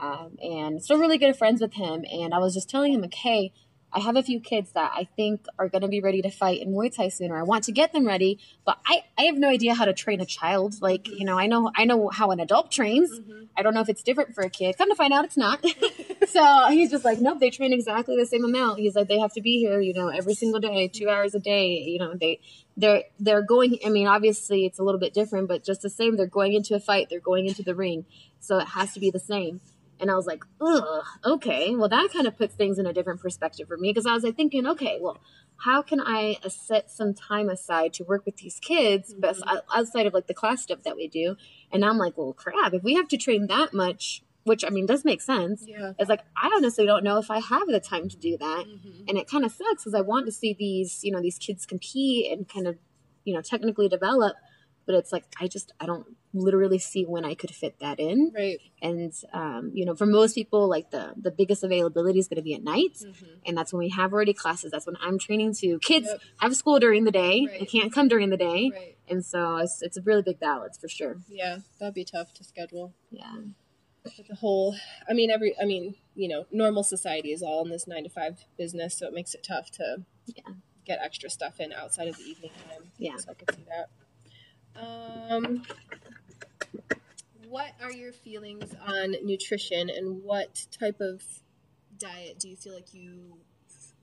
[0.01, 2.07] um, and still really good friends with him.
[2.11, 3.53] And I was just telling him, like, hey,
[3.93, 6.62] I have a few kids that I think are going to be ready to fight
[6.62, 9.36] in Muay Thai soon, or I want to get them ready, but I, I have
[9.36, 10.80] no idea how to train a child.
[10.80, 13.11] Like, you know, I know I know how an adult trains.
[13.11, 13.45] Mm-hmm.
[13.57, 14.78] I don't know if it's different for a kid.
[14.78, 15.64] Come to find out, it's not.
[16.28, 18.78] so he's just like, nope, they train exactly the same amount.
[18.78, 21.40] He's like, they have to be here, you know, every single day, two hours a
[21.40, 21.74] day.
[21.74, 22.40] You know, they
[22.76, 23.78] they're they're going.
[23.84, 26.16] I mean, obviously it's a little bit different, but just the same.
[26.16, 27.09] They're going into a fight.
[27.11, 28.07] They're going into the ring,
[28.40, 29.61] so it has to be the same.
[30.03, 31.76] And I was like, ugh, okay.
[31.76, 34.24] Well, that kind of puts things in a different perspective for me because I was
[34.24, 35.18] like thinking, okay, well,
[35.59, 40.07] how can I uh, set some time aside to work with these kids best outside
[40.07, 41.36] of like the class stuff that we do?
[41.70, 44.86] And I'm like, well, crap, if we have to train that much, which I mean
[44.86, 45.64] does make sense.
[45.68, 45.92] Yeah.
[46.00, 48.64] It's like I honestly don't know if I have the time to do that,
[49.07, 51.64] and it kind of sucks because I want to see these, you know, these kids
[51.64, 52.76] compete and kind of,
[53.24, 54.34] you know, technically develop.
[54.84, 58.33] But it's like I just I don't literally see when I could fit that in
[58.35, 58.59] Right.
[58.80, 62.43] and um, you know for most people like the the biggest availability is going to
[62.43, 63.05] be at night
[63.45, 66.20] and that's when we have already classes that's when i'm training to kids Yep.
[66.41, 67.70] have school during the day they Right.
[67.70, 68.97] can't come during the day Right.
[69.09, 72.45] and so it's, it's a really big balance for sure Yeah, that'd be tough to
[72.45, 72.95] schedule.
[73.11, 73.37] yeah
[74.05, 74.74] But the whole,
[75.09, 78.11] I mean, every, I mean, you know, normal society is all in this nine to
[78.11, 80.55] five business, so it makes it tough to Yeah.
[80.85, 82.91] get extra stuff in outside of the evening time.
[82.99, 83.16] Yeah.
[83.18, 83.89] so I could see that.
[84.74, 85.62] Um,
[87.53, 91.22] what are your feelings on nutrition, and what type of
[91.98, 93.36] diet do you feel like you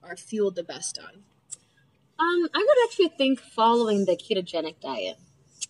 [0.03, 1.23] are fueled the best on?
[2.19, 5.17] um i would actually think following the ketogenic diet.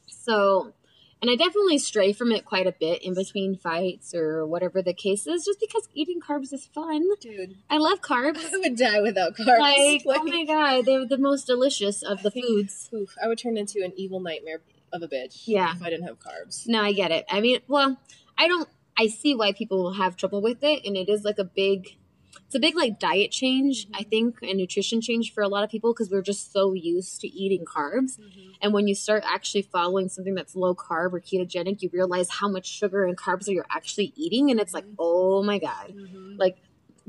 [0.09, 0.73] So
[1.21, 4.93] and i definitely stray from it quite a bit in between fights or whatever the
[4.93, 7.07] case is just because eating carbs is fun.
[7.21, 8.53] Dude, i love carbs.
[8.53, 9.57] I would die without carbs.
[9.57, 12.89] like oh my god they're the most delicious of the foods.
[12.93, 14.59] Oof, I would turn into an evil nightmare
[14.93, 15.43] of a bitch.
[15.45, 15.73] Yeah.
[15.75, 16.67] if I didn't have carbs.
[16.67, 17.25] No, I get it.
[17.29, 17.97] I mean, well,
[18.37, 18.69] I don't.
[18.97, 21.97] I see why people have trouble with it, and it is like a big.
[22.45, 24.09] It's a big like diet change, I mm-hmm.
[24.09, 27.27] think, and nutrition change for a lot of people because we're just so used to
[27.27, 28.19] eating carbs.
[28.19, 28.51] Mm-hmm.
[28.61, 32.47] And when you start actually following something that's low carb or ketogenic, you realize how
[32.49, 34.95] much sugar and carbs are you're actually eating, and it's like, mm-hmm.
[34.97, 35.93] oh my god,
[36.37, 36.57] like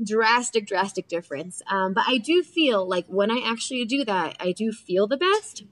[0.03, 1.61] drastic, drastic difference.
[1.69, 5.17] Um, but I do feel like when I actually do that, I do feel the
[5.17, 5.63] best,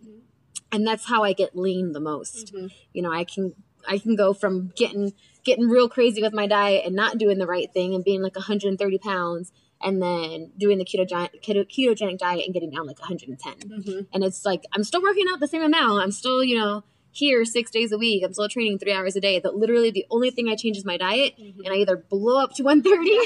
[0.71, 2.71] and that's how I get lean the most Mhm.
[2.93, 3.53] you know i can
[3.87, 5.13] i can go from getting
[5.43, 8.35] getting real crazy with my diet and not doing the right thing and being like
[8.35, 9.51] 130 pounds
[9.81, 14.07] and then doing the ketogenic keto, ketogenic diet and getting down like 110 Mhm.
[14.13, 17.43] and it's like i'm still working out the same amount i'm still you know here
[17.45, 20.29] six days a week i'm still training three hours a day That literally the only
[20.29, 21.61] thing i change is my diet Mm-hmm.
[21.63, 23.17] and i either blow up to 130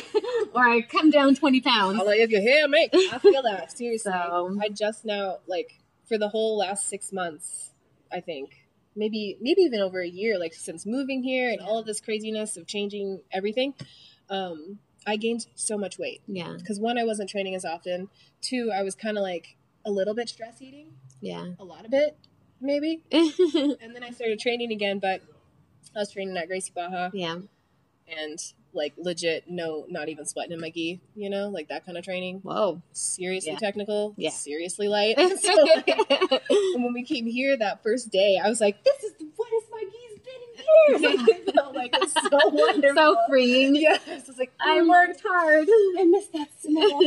[0.53, 2.87] or i come down 20 pounds I'll let you hear me.
[3.11, 4.11] I feel that seriously.
[4.11, 7.71] So- I just now, like, for the whole last six months,
[8.11, 8.51] I think.
[8.95, 12.57] Maybe maybe even over a year, like since moving here and all of this craziness
[12.57, 13.73] of changing everything,
[14.29, 16.21] um, I gained so much weight.
[16.27, 16.53] Yeah.
[16.57, 18.09] Because one, I wasn't training as often.
[18.41, 20.93] Two, I was kind of like a little bit stress eating,
[21.23, 21.53] yeah.
[21.57, 22.17] A lot of it,
[22.59, 23.01] maybe.
[23.11, 25.21] And then I started training again, but
[25.95, 27.11] I was training at Gracie Barra.
[27.13, 27.37] Yeah.
[28.07, 28.39] And
[28.73, 32.03] like legit, no, not even sweating in my gi, you know, like that kind of
[32.03, 32.39] training.
[32.43, 33.57] whoa seriously Yeah.
[33.59, 34.31] technical, Yeah.
[34.31, 35.15] seriously light.
[35.39, 39.13] so, like, and when we came here that first day, I was like, "This is
[39.13, 41.19] the wettest my gi's been in.
[41.47, 42.95] I felt like it's so wonderful.
[42.95, 43.75] So freeing.
[43.75, 45.67] yes, it's like I worked hard.
[45.99, 46.99] I miss that smell.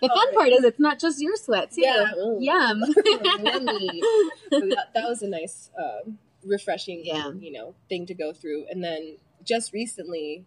[0.00, 1.82] The fun part is it's not just your sweat too.
[1.82, 2.12] Yeah.
[2.16, 2.38] Ooh.
[2.40, 2.80] Yum.
[4.50, 6.10] That, that was a nice, uh,
[6.44, 7.30] refreshing, Yeah.
[7.38, 8.66] you know, thing to go through.
[8.70, 10.44] And then just recently,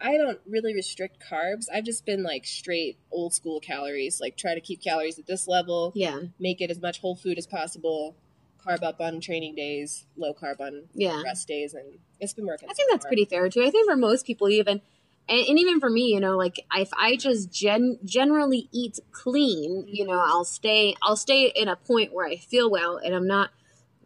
[0.00, 1.66] I don't really restrict carbs.
[1.72, 5.46] I've just been like straight old school calories, like try to keep calories at this
[5.48, 6.20] level, yeah.
[6.38, 8.16] make it as much whole food as possible,
[8.64, 11.22] carb up on training days, low carb on Yeah.
[11.22, 12.68] rest days, and it's been working.
[12.68, 13.10] I think that's far.
[13.10, 13.62] pretty fair too.
[13.62, 14.80] I think for most people, even
[15.26, 19.86] and, and even for me, you know, like if I just gen generally eat clean,
[19.88, 23.26] you know, I'll stay I'll stay in a point where I feel well and I'm
[23.26, 23.50] not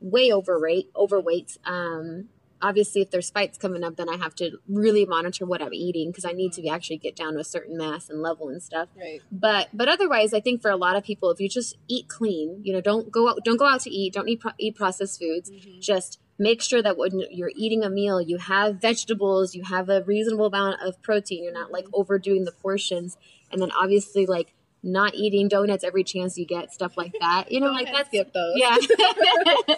[0.01, 1.59] way overweight overweight.
[1.65, 2.29] Um,
[2.61, 6.11] obviously, if there's fights coming up, then I have to really monitor what I'm eating
[6.11, 8.89] because I need to actually get down to a certain mass and level and stuff.
[8.97, 9.21] Right.
[9.31, 12.61] but but otherwise i think for a lot of people if you just eat clean
[12.65, 15.19] you know don't go out don't go out to eat don't eat, pro- eat processed
[15.21, 15.51] foods.
[15.51, 15.81] Mm-hmm.
[15.81, 20.03] Just make sure that when you're eating a meal you have vegetables you have a
[20.03, 21.45] reasonable amount of protein.
[21.45, 22.01] You're not like mm-hmm.
[22.01, 23.17] overdoing the portions.
[23.51, 27.61] And then obviously like not eating donuts every chance you get stuff like that you
[27.61, 28.55] know like that's skip those.
[28.57, 28.77] yeah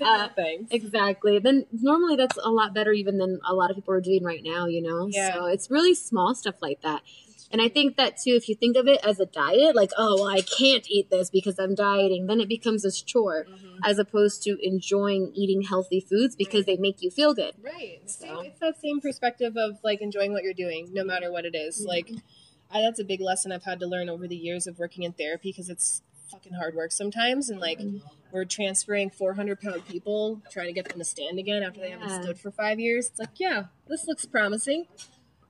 [0.00, 0.68] Uh, Thanks.
[0.72, 1.38] Exactly.
[1.38, 4.42] Then normally that's a lot better even than a lot of people are doing right
[4.42, 5.06] now, you know?
[5.10, 5.32] Yeah.
[5.34, 7.02] So it's really small stuff like that.
[7.52, 10.16] And I think that too, if you think of it as a diet, like, oh,
[10.22, 13.46] well, I can't eat this because I'm dieting, then it becomes a chore
[13.84, 17.52] as opposed to enjoying eating healthy foods because they make you feel good.
[17.62, 18.00] Right.
[18.06, 21.54] So- it's that same perspective of like enjoying what you're doing, no matter what it
[21.54, 21.84] is.
[21.86, 22.10] Like,
[22.72, 25.12] I, that's a big lesson I've had to learn over the years of working in
[25.12, 27.50] therapy because it's fucking hard work sometimes.
[27.50, 27.98] And like, mm-hmm.
[28.32, 31.98] we're transferring 400 pound people, trying to get them to stand again after they Yeah.
[31.98, 33.08] haven't stood for five years.
[33.10, 34.86] It's like, yeah, this looks promising.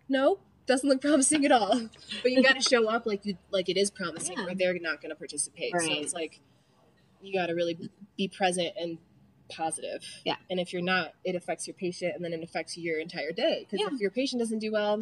[0.09, 1.89] No, doesn't look promising at all.
[2.23, 4.47] But you got to show up like you like it is promising, Yeah.
[4.47, 5.73] or they're not going to participate.
[5.79, 6.41] So it's like
[7.21, 7.79] you got to really
[8.17, 8.99] be present and
[9.49, 10.03] positive.
[10.25, 10.37] Yeah.
[10.51, 13.67] And if you're not, it affects your patient, and then it affects your entire day.
[13.69, 13.95] Because Yeah.
[13.95, 15.01] if your patient doesn't do well,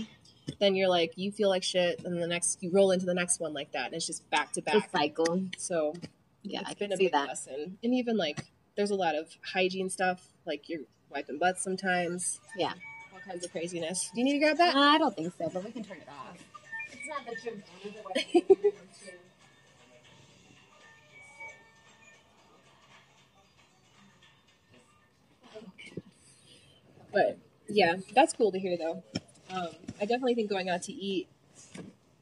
[0.59, 3.41] then you're like you feel like shit, and the next you roll into the next
[3.41, 4.91] one like that, and it's just back to back.
[4.91, 5.45] cycle.
[5.59, 5.95] So
[6.43, 7.29] Yeah, it's I been can a big that.
[7.29, 7.79] lesson.
[7.83, 8.45] And even like
[8.77, 12.73] there's a lot of hygiene stuff, like you're wiping butts sometimes, Yeah.
[13.13, 14.11] all kinds of craziness.
[14.15, 14.75] Do you need to grab that?
[14.75, 16.37] Uh, I don't think so, but we can turn it off.
[16.93, 18.73] It's not the gym.
[27.13, 27.39] But
[27.69, 29.03] yeah, that's cool to hear though.
[29.53, 29.69] Um,
[30.01, 31.29] I definitely think going out to eat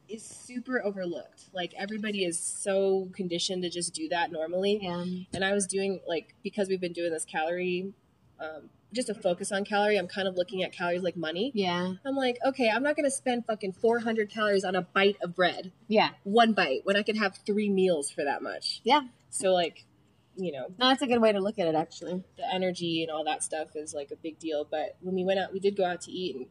[0.07, 1.45] is super overlooked.
[1.53, 4.79] Like everybody is so conditioned to just do that normally.
[4.81, 5.05] Yeah.
[5.33, 7.93] And I was doing like because we've been doing this calorie,
[8.39, 9.97] um, just a focus on calorie.
[9.97, 11.51] I'm kind of looking at calories like money.
[11.53, 11.93] Yeah.
[12.03, 15.71] I'm like, okay, I'm not gonna spend fucking 400 calories on a bite of bread,
[15.87, 16.09] Yeah.
[16.23, 18.81] one bite, when I could have three meals for that much.
[18.83, 19.01] Yeah.
[19.29, 19.85] So like,
[20.35, 22.23] you know, No, that's a good way to look at it, actually.
[22.37, 24.65] the energy and all that stuff is like a big deal.
[24.69, 26.47] But when we went out, we did go out to eat and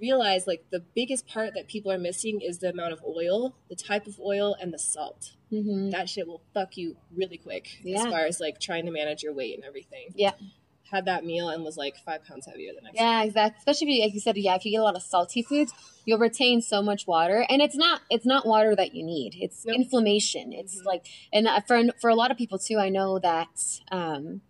[0.00, 3.76] realized like the biggest part that people are missing is the amount of oil, the
[3.76, 5.32] type of oil, and the salt.
[5.52, 5.90] Mm-hmm.
[5.90, 9.32] That shit will fuck you really quick as far as like trying to manage your
[9.34, 10.08] weight and everything.
[10.14, 10.32] Yeah.
[10.90, 13.58] Had that meal and was like five pounds heavier the next Yeah, exactly.
[13.58, 15.72] Especially if you, like you said, yeah, if you get a lot of salty foods,
[16.04, 19.34] you'll retain so much water, and it's not it's not water that you need.
[19.40, 19.76] It's Nope.
[19.76, 20.52] inflammation.
[20.52, 20.84] It's Mhm.
[20.84, 24.42] like, and uh, for for a lot of people too, I know that um,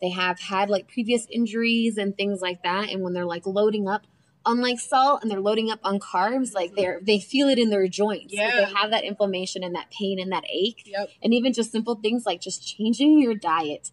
[0.00, 3.86] they have had like previous injuries and things like that, and when they're like loading
[3.88, 4.06] up.
[4.46, 7.70] On like salt and they're loading up on carbs, like they're they feel it in
[7.70, 8.56] their joints Yeah.
[8.66, 10.82] They have that inflammation and that pain and that ache.
[10.86, 11.10] Yep.
[11.22, 13.92] And even just simple things like just changing your diet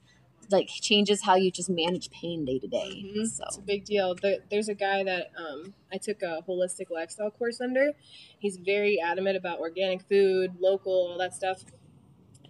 [0.50, 3.04] like changes how you just manage pain day to day.
[3.06, 3.28] Mhm.
[3.28, 4.16] So It's a big deal.
[4.16, 7.92] There, there's a guy that um, I took a holistic lifestyle course under.
[8.40, 11.66] He's very adamant about organic food, local, all that stuff.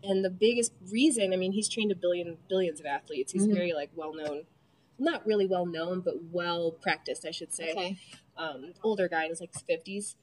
[0.03, 3.31] And the biggest reason, I mean, he's trained a billion billions of athletes.
[3.31, 3.53] He's Mhm.
[3.55, 4.43] very like well known,
[4.99, 7.71] not really well known, but well practiced, I should say.
[7.71, 7.97] okay.
[8.37, 10.15] Um, older guy in his like fifties,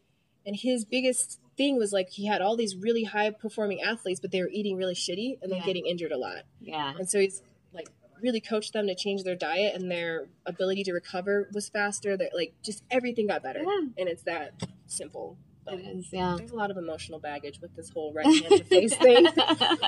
[0.46, 4.30] and his biggest thing was like he had all these really high performing athletes, but
[4.30, 5.66] they were eating really shitty and then Yeah.
[5.66, 6.42] getting injured a lot.
[6.60, 6.94] Yeah.
[6.98, 7.88] And so he's like
[8.22, 12.16] really coached them to change their diet and their ability to recover was faster.
[12.16, 13.60] That like just everything got better.
[13.60, 13.80] Yeah.
[13.98, 14.52] And it's that
[14.86, 15.36] simple.
[15.64, 16.34] But It is, yeah.
[16.38, 19.24] there's a lot of emotional baggage with this whole right hand to face thing.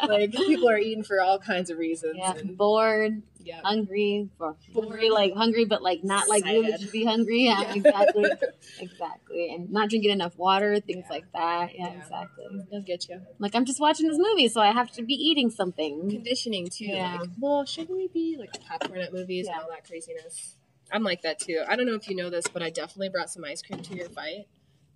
[0.08, 2.14] like people are eating for all kinds of reasons.
[2.16, 2.32] yeah.
[2.34, 3.60] And Bored, yeah.
[3.62, 4.56] hungry, Bored.
[4.74, 6.80] hungry, like hungry, but like not like really Sad.
[6.80, 7.42] should be hungry.
[7.44, 7.74] Yeah, Yeah.
[7.74, 8.30] exactly,
[8.80, 11.12] exactly, and not drinking enough water, things Yeah.
[11.14, 11.74] like that.
[11.74, 11.98] Yeah, Yeah.
[12.00, 12.44] exactly.
[12.70, 13.20] They'll get you.
[13.38, 16.08] Like I'm just watching this movie, so I have to be eating something.
[16.10, 16.86] Conditioning too.
[16.86, 17.18] Yeah.
[17.20, 20.56] Like, well, shouldn't we be like popcorn at movies and all that craziness?
[20.90, 21.62] I'm like that too.
[21.68, 23.94] I don't know if you know this, but I definitely brought some ice cream to
[23.94, 24.46] your fight.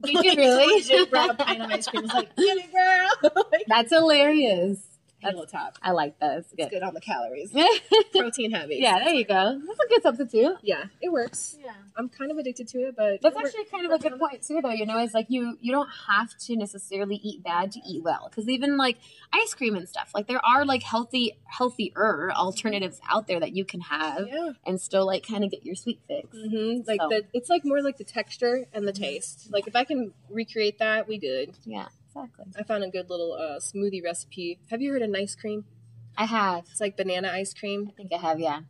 [0.03, 0.81] Did you really?
[0.81, 2.03] Legit brought a pint of ice cream.
[2.03, 3.45] I was like, get it, girl.
[3.69, 4.89] That's hilarious.
[5.23, 5.75] That's- Top.
[5.83, 6.39] I like that.
[6.39, 6.71] It's It's good.
[6.71, 7.53] good on the calories.
[8.12, 8.77] Protein heavy.
[8.77, 9.61] Yeah, there you go.
[9.66, 10.57] That's a good substitute.
[10.62, 11.57] Yeah, it works.
[11.62, 11.73] Yeah.
[11.97, 14.43] I'm kind of addicted to it, but That's it actually kind of a good point
[14.43, 14.71] too, though.
[14.71, 18.29] You know, is like you you don't have to necessarily eat bad to eat well,
[18.31, 18.99] because even like
[19.33, 23.64] ice cream and stuff, like there are like healthy healthier alternatives out there that you
[23.64, 24.53] can have yeah.
[24.66, 26.29] and still like kind of get your sweet fix.
[26.33, 29.49] hmm Like So- the, it's like more like the texture and the taste.
[29.51, 31.51] Like if I can recreate that, we good.
[31.64, 32.45] Yeah, exactly.
[32.59, 34.59] I found a good little uh, smoothie recipe.
[34.71, 35.65] Have you heard of nice cream?
[36.17, 36.65] I have.
[36.71, 37.89] It's like banana ice cream.
[37.89, 38.41] I think I have.
[38.41, 38.61] Yeah.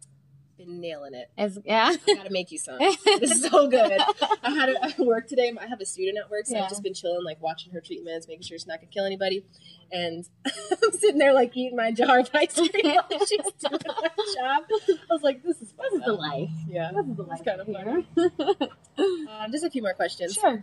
[0.58, 1.30] Been nailing it.
[1.38, 1.90] It's, yeah.
[2.06, 2.76] I gotta make you some.
[2.80, 3.98] It's so good.
[4.42, 5.50] I had it at work today.
[5.58, 6.64] I have a student at work, so Yeah.
[6.64, 9.42] I've just been chilling, like watching her treatments, making sure she's not gonna kill anybody.
[9.90, 14.08] And I'm sitting there like eating my jar of ice cream while she's doing my
[14.36, 14.64] job.
[14.68, 16.50] I was like, this is This is the life.
[16.68, 16.90] Yeah.
[16.94, 17.40] This is the life.
[17.44, 18.04] kind of here.
[18.98, 20.34] Um, just a few more questions.
[20.34, 20.62] sure.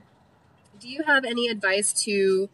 [0.79, 2.49] Do you have any advice to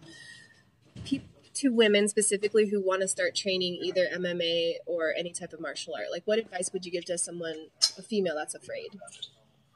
[1.03, 1.23] peop
[1.55, 5.93] to women specifically who want to start training either MMA or any type of martial
[5.95, 6.07] art?
[6.11, 7.67] Like, what advice would you give to someone,
[7.97, 8.89] a female that's afraid?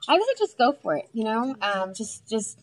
[0.08, 1.10] I would say just go for it.
[1.14, 2.60] You know, um, just just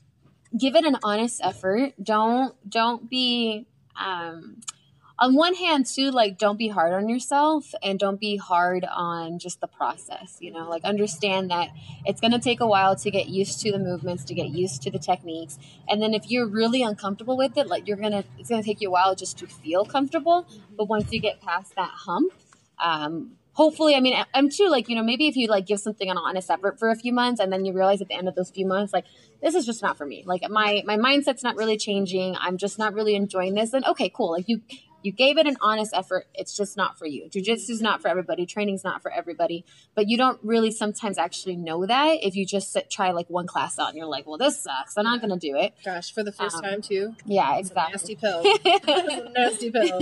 [0.58, 1.92] give it an honest effort.
[2.02, 3.66] Don't don't be
[3.96, 4.60] um,
[5.18, 6.10] on one hand too.
[6.10, 10.36] Like don't be hard on yourself and don't be hard on just the process.
[10.40, 11.70] You know, like understand that
[12.04, 14.82] it's going to take a while to get used to the movements, to get used
[14.82, 15.58] to the techniques,
[15.88, 18.88] and then if you're really uncomfortable with it, like you're gonna, it's gonna take you
[18.88, 20.46] a while just to feel comfortable.
[20.76, 22.32] But once you get past that hump.
[22.78, 26.10] Um, hopefully i mean i'm too like you know maybe if you like give something
[26.10, 28.34] an honest effort for a few months and then you realize at the end of
[28.34, 29.04] those few months like
[29.42, 32.80] this is just not for me like my my mindset's not really changing i'm just
[32.80, 34.60] not really enjoying this and okay cool like you
[35.04, 38.44] you gave it an honest effort it's just not for you jiu-jitsu's not for everybody
[38.46, 42.72] training's not for everybody but you don't really sometimes actually know that if you just
[42.72, 45.36] sit, try like one class out and you're like well this sucks i'm not gonna
[45.38, 47.14] do it Gosh, for the first Um, time too.
[47.26, 48.42] yeah exactly nasty pill.
[49.34, 49.98] Nasty pill.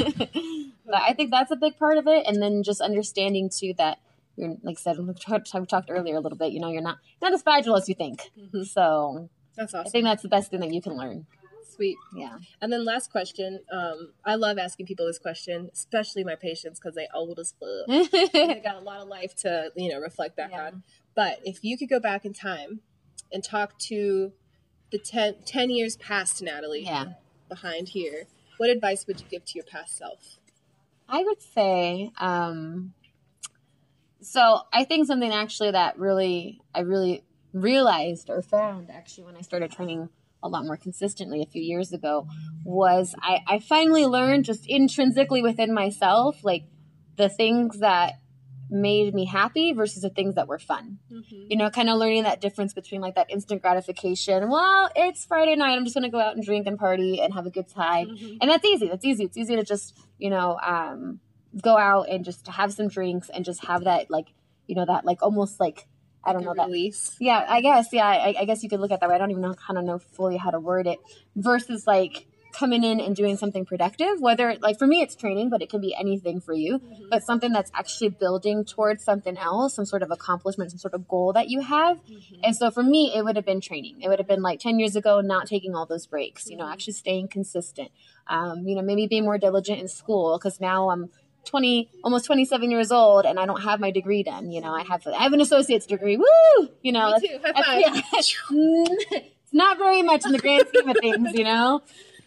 [0.86, 3.98] but I think that's a big part of it, and then just understanding too that
[4.36, 6.52] you're like I said we talked, earlier a little bit.
[6.52, 8.30] You know, you're not not as fragile as you think.
[8.38, 8.66] Mhm.
[8.66, 9.86] So That's awesome.
[9.86, 11.26] I think that's the best thing that you can learn.
[11.74, 11.96] Sweet.
[12.14, 13.60] Yeah, And then last question.
[13.72, 18.10] Um, I love asking people this question, especially my patients, because they old as fuck.
[18.12, 20.66] they got a lot of life to you know reflect back Yeah.
[20.66, 20.82] on.
[21.14, 22.80] But if you could go back in time
[23.32, 24.32] and talk to
[24.90, 27.14] the 10, 10 years past Natalie yeah.
[27.48, 28.24] behind here,
[28.58, 30.38] what advice would you give to your past self?
[31.08, 32.92] I would say, um,
[34.20, 39.40] so I think something actually that really, I really realized or found actually when I
[39.40, 40.08] started training
[40.42, 42.26] a lot more consistently a few years ago
[42.64, 46.64] was I, I finally learned just intrinsically within myself, like
[47.16, 48.14] the things that
[48.70, 50.98] made me happy versus the things that were fun.
[51.50, 54.48] You know, kind of learning that difference between like that instant gratification.
[54.48, 55.74] Well, it's Friday night.
[55.76, 58.08] I'm just going to go out and drink and party and have a good time
[58.08, 58.36] Mm-hmm.
[58.40, 61.20] and that's easy that's easy it's easy to just you know um
[61.62, 64.28] go out and just have some drinks and just have that like
[64.66, 65.86] you know that like almost like
[66.24, 67.16] i don't know that release.
[67.20, 69.30] yeah i guess yeah I, I guess you could look at that way i don't
[69.30, 70.98] even know kind of know fully how to word it
[71.36, 75.62] versus like coming in and doing something productive whether like for me it's training but
[75.62, 77.04] it can be anything for you Mm-hmm.
[77.10, 81.08] but something that's actually building towards something else some sort of accomplishment some sort of
[81.08, 82.40] goal that you have Mm-hmm.
[82.44, 84.00] and so for me, it would have been training.
[84.02, 86.64] It would have been like 10 years ago, not taking all those breaks, you know,
[86.64, 86.72] Mhm.
[86.72, 87.90] actually staying consistent.
[88.26, 91.08] Um, you know, maybe being more diligent in school because now I'm
[91.44, 94.50] 20, almost 27 years old and I don't have my degree done.
[94.50, 96.16] You know, I have, I have an associate's degree.
[96.16, 96.68] Woo!
[96.82, 97.38] You know, Me too.
[97.44, 97.80] High five.
[97.80, 98.00] yeah.
[98.12, 101.82] it's not very much in the grand scheme of things, you know?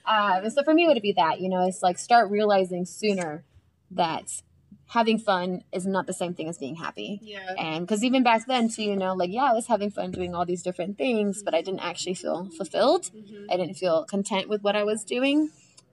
[0.05, 3.43] Uh, so for me, would it be that, you know, it's like start realizing sooner
[3.91, 4.41] that
[4.87, 7.19] having fun is not the same thing as being happy.
[7.23, 7.55] Yeah.
[7.57, 10.35] And because even back then, too, you know, like, yeah, I was having fun doing
[10.35, 13.09] all these different things, but I didn't actually feel fulfilled.
[13.15, 13.47] Mhm.
[13.49, 15.49] I didn't feel content with what I was doing.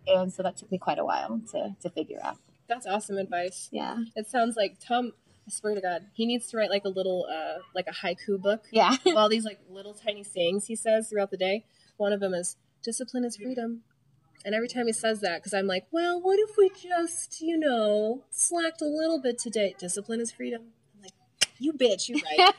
[0.07, 2.37] And so that took me quite a while to, to figure out.
[2.73, 3.69] That's awesome advice.
[3.71, 3.99] Yeah.
[4.17, 5.13] It sounds like Tom.
[5.47, 8.41] I swear to God, he needs to write like a little, uh, like a haiku
[8.41, 8.65] book.
[8.71, 8.97] Yeah.
[9.07, 11.65] of all these like little tiny sayings he says throughout the day.
[11.97, 13.83] One of them is discipline is freedom.
[14.45, 17.59] And every time he says that, because I'm like, well, what if we just, you
[17.59, 19.75] know, slacked a little bit today?
[19.79, 20.73] Discipline is freedom.
[21.63, 22.53] You bitch, you right.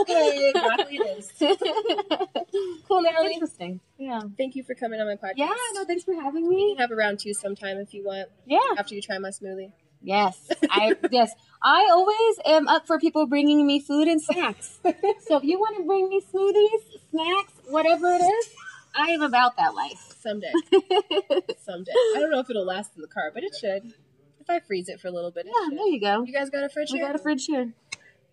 [0.00, 1.32] okay, exactly it is.
[2.88, 3.32] Cool, Natalie.
[3.34, 3.80] Interesting.
[3.98, 4.20] Yeah.
[4.36, 5.34] Thank you for coming on my podcast.
[5.36, 5.54] Yeah.
[5.74, 6.56] No, thanks for having me.
[6.56, 8.58] We can have a round two sometime if you want, Yeah.
[8.78, 9.72] after you try my smoothie.
[10.02, 10.50] Yes.
[10.70, 11.32] I yes.
[11.62, 14.78] I always am up for people bringing me food and snacks.
[15.26, 18.48] so if you want to bring me smoothies, snacks, whatever it is,
[18.94, 20.14] I am about that life.
[20.20, 20.52] Someday.
[21.64, 21.92] Someday.
[21.92, 23.92] I don't know if it'll last in the car, but it should.
[24.40, 25.78] If I freeze it for a little bit, it Yeah, should.
[25.78, 26.22] there you go.
[26.24, 27.06] You guys got a fridge We here?
[27.08, 27.72] got a fridge here.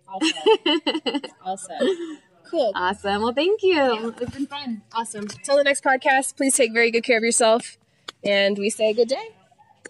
[0.08, 1.82] All set.
[2.50, 2.72] Cool.
[2.76, 3.24] awesome.
[3.24, 4.14] Well, thank you.
[4.22, 4.84] It's been fun.
[4.94, 5.28] Awesome.
[5.28, 7.78] Till the next podcast, please take very good care of yourself.
[8.24, 9.30] And we say good day.